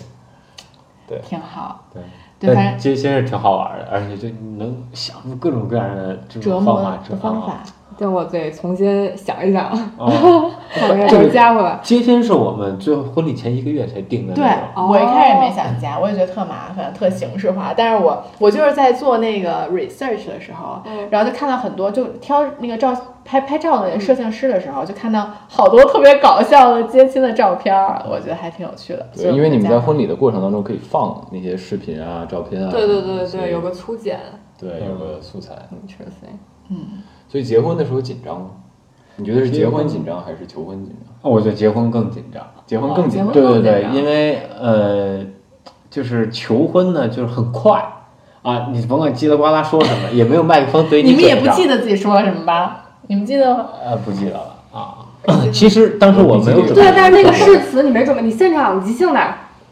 [1.08, 1.86] 对挺好。
[1.94, 2.02] 对。
[2.46, 4.28] 但接亲是挺好玩的，而且就
[4.58, 7.64] 能想出各种各样的这折种方法方法。
[7.98, 11.80] 对，我得重新想一想，哦， 把这个加回来。
[11.84, 14.44] 接亲是我们最后婚礼前一个月才定的对。
[14.76, 17.74] 我一开始也没想加，我也觉得特麻烦、特形式化。
[17.76, 29.08] 但是我我就是在做那个 research 的时候，嗯然后就看到很多，就挑那个照拍拍照的摄像师的时候，就看到好多特别搞笑的接亲的照片儿，我觉得还挺有趣的。
[29.16, 34.20] 对，我因为你们在婚礼的过程当中可以放那些视频啊、照片啊，对对对对，有个粗剪
[34.60, 35.54] 对有个素材。
[35.86, 36.38] ，interesting。
[36.70, 36.78] 嗯，
[37.34, 38.46] 所以结婚的时候紧张吗？
[39.16, 41.32] 你觉得是结婚紧张还是求婚紧张？
[41.32, 42.44] 我觉得结婚更紧张。
[42.68, 43.34] 结婚更紧张。
[43.34, 45.26] 对对对，因为呃，
[45.90, 47.84] 就是求婚呢，就是很快
[48.44, 52.92] 啊，你甭管叽里呱啦说什么， 也没有麦克风怼你们也不记得自己说了什么吧？
[53.08, 53.66] 你们记得吗？
[53.84, 55.10] 呃，不记得了啊。
[55.52, 59.20] 其实当时我没有准备，对，但是那个誓词你没准备，你现场即兴的。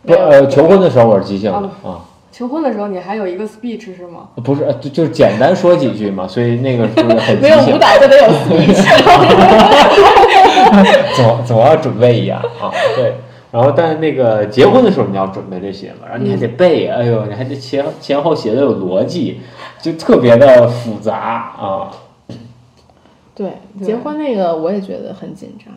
[0.02, 1.58] 不呃，求婚的时候我是即兴的
[1.88, 2.02] 啊，
[2.42, 4.30] 求婚的时候你还有一个 speech 是吗？
[4.44, 8.82] 不是，就就是简单说几句嘛，所以那个是不是很 没有舞蹈就得有 speech。
[11.16, 13.14] 总总要准备一样啊，对。
[13.52, 19.42] 然后，但是那个结婚的时候你要准备这些嘛，然后你还得背，哎呦，你还得前前后写的有逻辑，
[19.80, 21.92] 就特别的复杂啊。
[23.36, 23.52] 对，
[23.84, 25.72] 结婚那个我也觉得很紧张。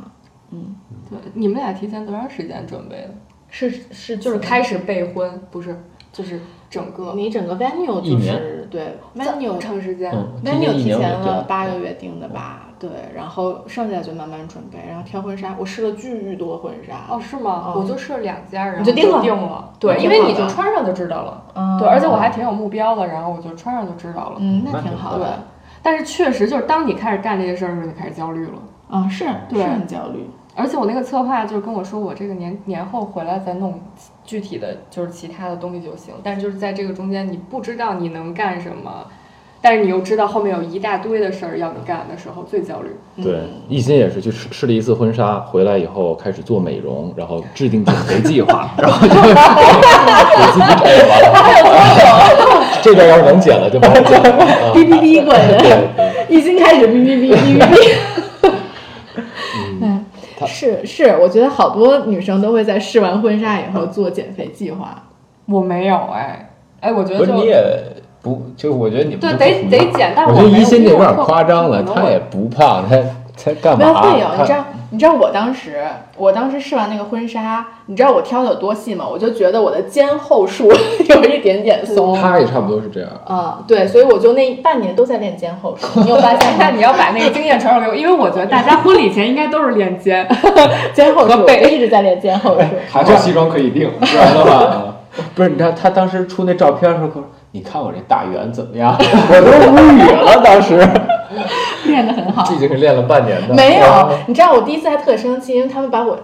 [0.50, 0.74] 嗯
[1.10, 3.10] 对，你们俩提前多长时间准备的？
[3.50, 5.76] 是是，就是开始备婚，不是，
[6.14, 6.40] 就是
[6.70, 10.12] 整个你整个 venue 就是对 venue 长时间。
[10.14, 17.64] 嗯，venue 提前了八个月定的吧，对，然后剩下就慢慢准备，然后挑婚纱，我试了巨多婚纱，哦，是吗？
[17.66, 19.72] 嗯我就试了两家，然后就定了定了。
[19.80, 21.42] 对，嗯因为你就穿上就知道了。
[21.56, 24.36] 嗯对，而且我还挺有目标的，然后我就穿上就知道了。
[24.38, 25.28] 嗯，那挺好的对，
[25.82, 28.52] 但是确实就是当你开始干这些事儿的时候，你就开始焦虑了。
[28.88, 33.80] 啊，是对是很焦虑，而且我那个策划就是跟我说，我这个年年后回来再弄
[34.24, 36.14] 具体的就是其他的东西就行。
[36.22, 39.06] 但是就是在这个中间，你不知道你能干什么，
[39.60, 43.24] 但是你又知道后面有一大堆的事儿要你干的时候，最焦虑。
[43.24, 49.22] 对，一心也是去试试了一次婚纱，回来以后开始做美容，然后制定减肥计划，然后就 给
[50.52, 50.84] 自己整
[51.32, 52.70] 完了。
[52.80, 54.30] 这边要是能减了就把它剪了。
[54.44, 55.64] 啊哔哔哔滚对去，
[55.96, 57.94] 对一心开始哔哔哔哔哔
[60.46, 65.02] 是是，我觉得好多女生都会在试完婚纱以后做减肥计划。
[65.46, 67.62] 我没有哎，哎，我觉得你也
[68.22, 72.96] 不，就我觉得你们对得得减，但我觉得一是没有心这有点夸张了，可能我他也不胖，她
[73.36, 74.02] 她干嘛？
[74.02, 74.64] 会有，你知道？
[74.94, 75.82] 你知道我当时，
[76.16, 79.04] 我当时试完那个婚纱，你知道我挑的有多细吗？
[79.10, 80.70] 我就觉得我的肩后束
[81.08, 82.16] 有一点点松。
[82.16, 83.10] 他也差不多是这样。
[83.28, 86.00] 嗯，对，所以我就那半年都在练肩后束。
[86.00, 86.70] 你有发现那？
[86.74, 90.24] 你要把那个经验传授给我，因为我觉得大家婚礼前应该都是练肩。
[90.94, 92.66] 肩后束，背一直在练肩后束。
[92.88, 94.94] 还好西装可以定，不然的话，
[95.34, 100.78] 不是，你知道他当时出那照片的时候，跟我说：“你看我这大圆怎么样？”我都无语了，当时。
[101.86, 102.42] 练得很好。
[102.50, 103.54] 毕竟是练了半年的。
[103.54, 106.18] 没有，你知道我第一次还特生气，因为他们把我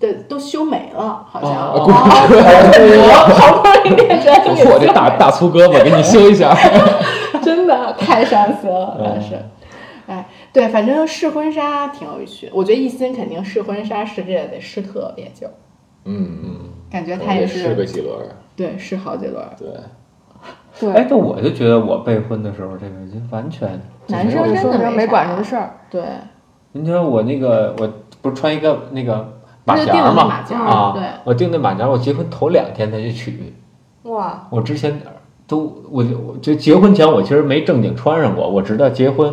[0.00, 1.50] 的都修没了，好像。
[1.72, 6.56] 哦我好不容易练出来，他们给我这大大粗胳膊给你修一下。
[7.42, 9.36] 真的太伤心了，当时。
[10.06, 12.50] 哎，对，反正试婚纱挺有趣。
[12.52, 15.46] 我觉得一心肯定试婚纱试这也得试特别久，
[16.04, 16.58] 嗯嗯，
[16.90, 18.36] 感觉他也是试个是几轮儿。
[18.54, 19.42] 对试好几轮。
[19.58, 19.68] 对，
[20.80, 23.80] 对哎，但我就觉得我备婚的时候，这个就完全
[24.12, 25.70] 男生真的没没管什么事儿。
[25.90, 26.02] 对，
[26.72, 27.90] 你知道我那个，我
[28.20, 33.54] 不是穿一个那个马甲嘛了马甲啊，对我订的马甲，我结婚头两天才去取。
[34.04, 35.00] 哇，我之前
[35.46, 39.32] 都，我就我就结婚前我其实没正经穿上过，我直到结婚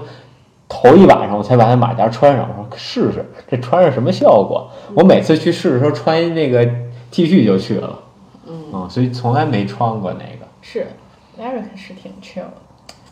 [0.68, 4.70] 头一晚上我才把那马甲穿上，我说试试这穿上什么效果。
[4.96, 6.64] 我每次去试的时候穿一那个
[7.10, 8.00] T 恤就去了，
[8.48, 10.48] 嗯，所以从来没穿过那个。
[10.62, 10.88] 是
[11.40, 12.54] ，Eric 是挺 chill 的。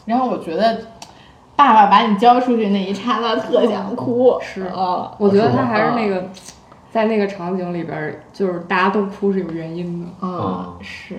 [0.06, 0.78] 然后我觉得
[1.58, 6.24] 爸爸把你交出去那一刹那特想哭，是啊，我觉得他还是啊那个，
[6.92, 10.08] 在那个场景里边儿，就是大家都哭是有原因的。
[10.22, 11.16] 嗯啊，是。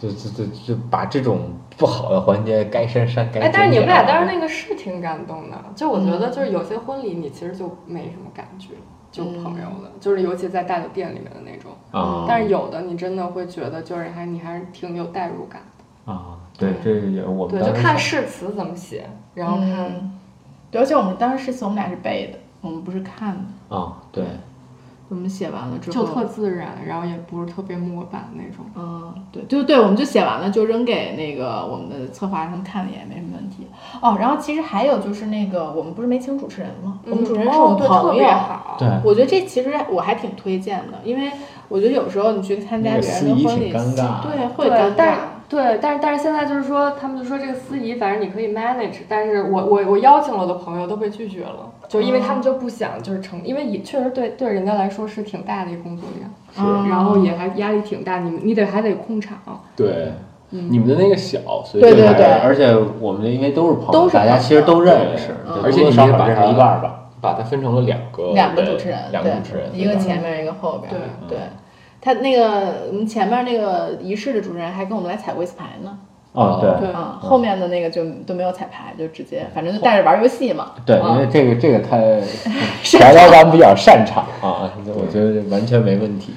[0.00, 8.74] 就就就就把这种不好的环节该删删该哎，但是你们俩当时那个是挺感动的，就我觉得就是有些婚礼你其实就没什么感觉，
[9.10, 11.72] 就朋友的，就是尤其在大酒店里面的那种。
[11.90, 15.62] 啊但是有的你真的会觉得就是还你还是挺有代入感。
[16.08, 20.12] 啊，对，这也我们对，就看誓词怎么写，然后看嗯，
[20.70, 23.76] 对，而且我们当时誓词我们俩是背的，我们不是看的。
[23.76, 24.24] 啊，对，
[25.10, 28.64] 我们写完了之后就，特自然，然后也不是特别模板那种。
[28.74, 33.66] 嗯，对，就对，我们就写完了，就扔给那个我们的策划，让他们看了也没什么问题。
[34.00, 37.00] 哦，然后其实还有就是那个，我们不是没请主持人吗？
[37.04, 38.24] 我们主持人是我哦对特们朋友。
[38.24, 38.76] 别好。
[38.78, 41.30] 对我觉得这其实我还挺推荐的，因为
[41.68, 45.14] 我觉得有时候你去参加别人的婚礼，对，会对尴，尬。
[45.48, 59.38] 对，但是但是现在就是说，他们就说这个司仪，反正你可以 manage，但是我我我邀请了我的朋友都被拒绝了，就因为他们就不想就是成，因为也确实对对人家来说是挺大的一个工作量，是然后也还压力挺大，你们你得还得控场，
[59.74, 60.12] 对，
[60.50, 60.68] 嗯。
[60.70, 62.26] 你们的那个小，所以对对还对。
[62.26, 65.34] 而且我们因为都是朋友，都是大家其实都认识，
[65.64, 66.94] 而且你也把它一半吧。
[67.20, 70.88] 把它分成了两个两个主持人，两个主持人，一个前面一个后边，
[71.26, 71.36] 对。
[71.36, 71.38] 对。
[72.00, 75.98] 他那个我们前面那个仪式的主持人还跟我们来踩过一次牌呢，
[76.32, 80.72] 哦，对对啊，后面的那个就都没有彩排，就直接反正就带着玩游戏嘛。
[80.86, 81.96] 对，啊因为这个这个他
[82.98, 86.34] 白老板比较擅长啊，我觉得完全没问题。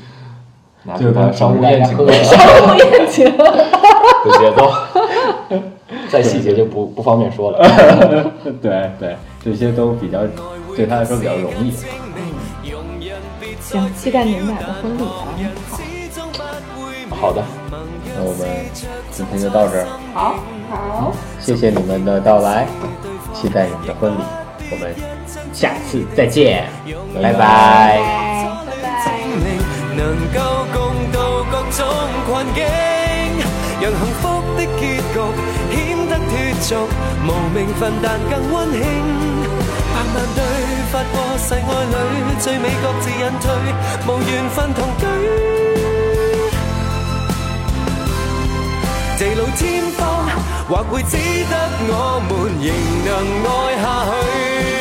[0.97, 4.71] 就是他商务宴请的商务宴请， 的节奏，
[6.09, 7.59] 再细节就不不方便说了。
[8.63, 10.21] 对对，这些都比较
[10.75, 11.71] 对他来说比较容易。
[13.71, 15.31] 行，期待你们俩的婚礼啊！
[17.09, 17.41] 好，好的，
[18.17, 18.45] 那我们
[19.13, 20.35] 今天就到这儿，好，
[20.69, 22.67] 好，谢谢你们的到来，
[23.33, 24.17] 期待你们的婚礼，
[24.71, 24.93] 我们
[25.53, 26.67] 下次再见，
[27.15, 27.31] 拜拜。
[27.31, 28.31] 拜拜。
[36.61, 36.87] 得脱俗，
[37.25, 38.79] 無名份但更温馨。
[39.93, 40.39] 百万对
[40.91, 41.93] 发过誓爱侣，
[42.39, 43.43] 最尾各自隐退，
[44.07, 45.03] 无缘分同居。
[49.17, 49.99] 地老天荒，
[50.69, 51.53] 或会只得
[51.87, 51.93] 我
[52.27, 52.29] 们
[52.61, 52.69] 仍
[53.05, 53.09] 能
[53.45, 53.49] 爱
[53.81, 54.80] 下去。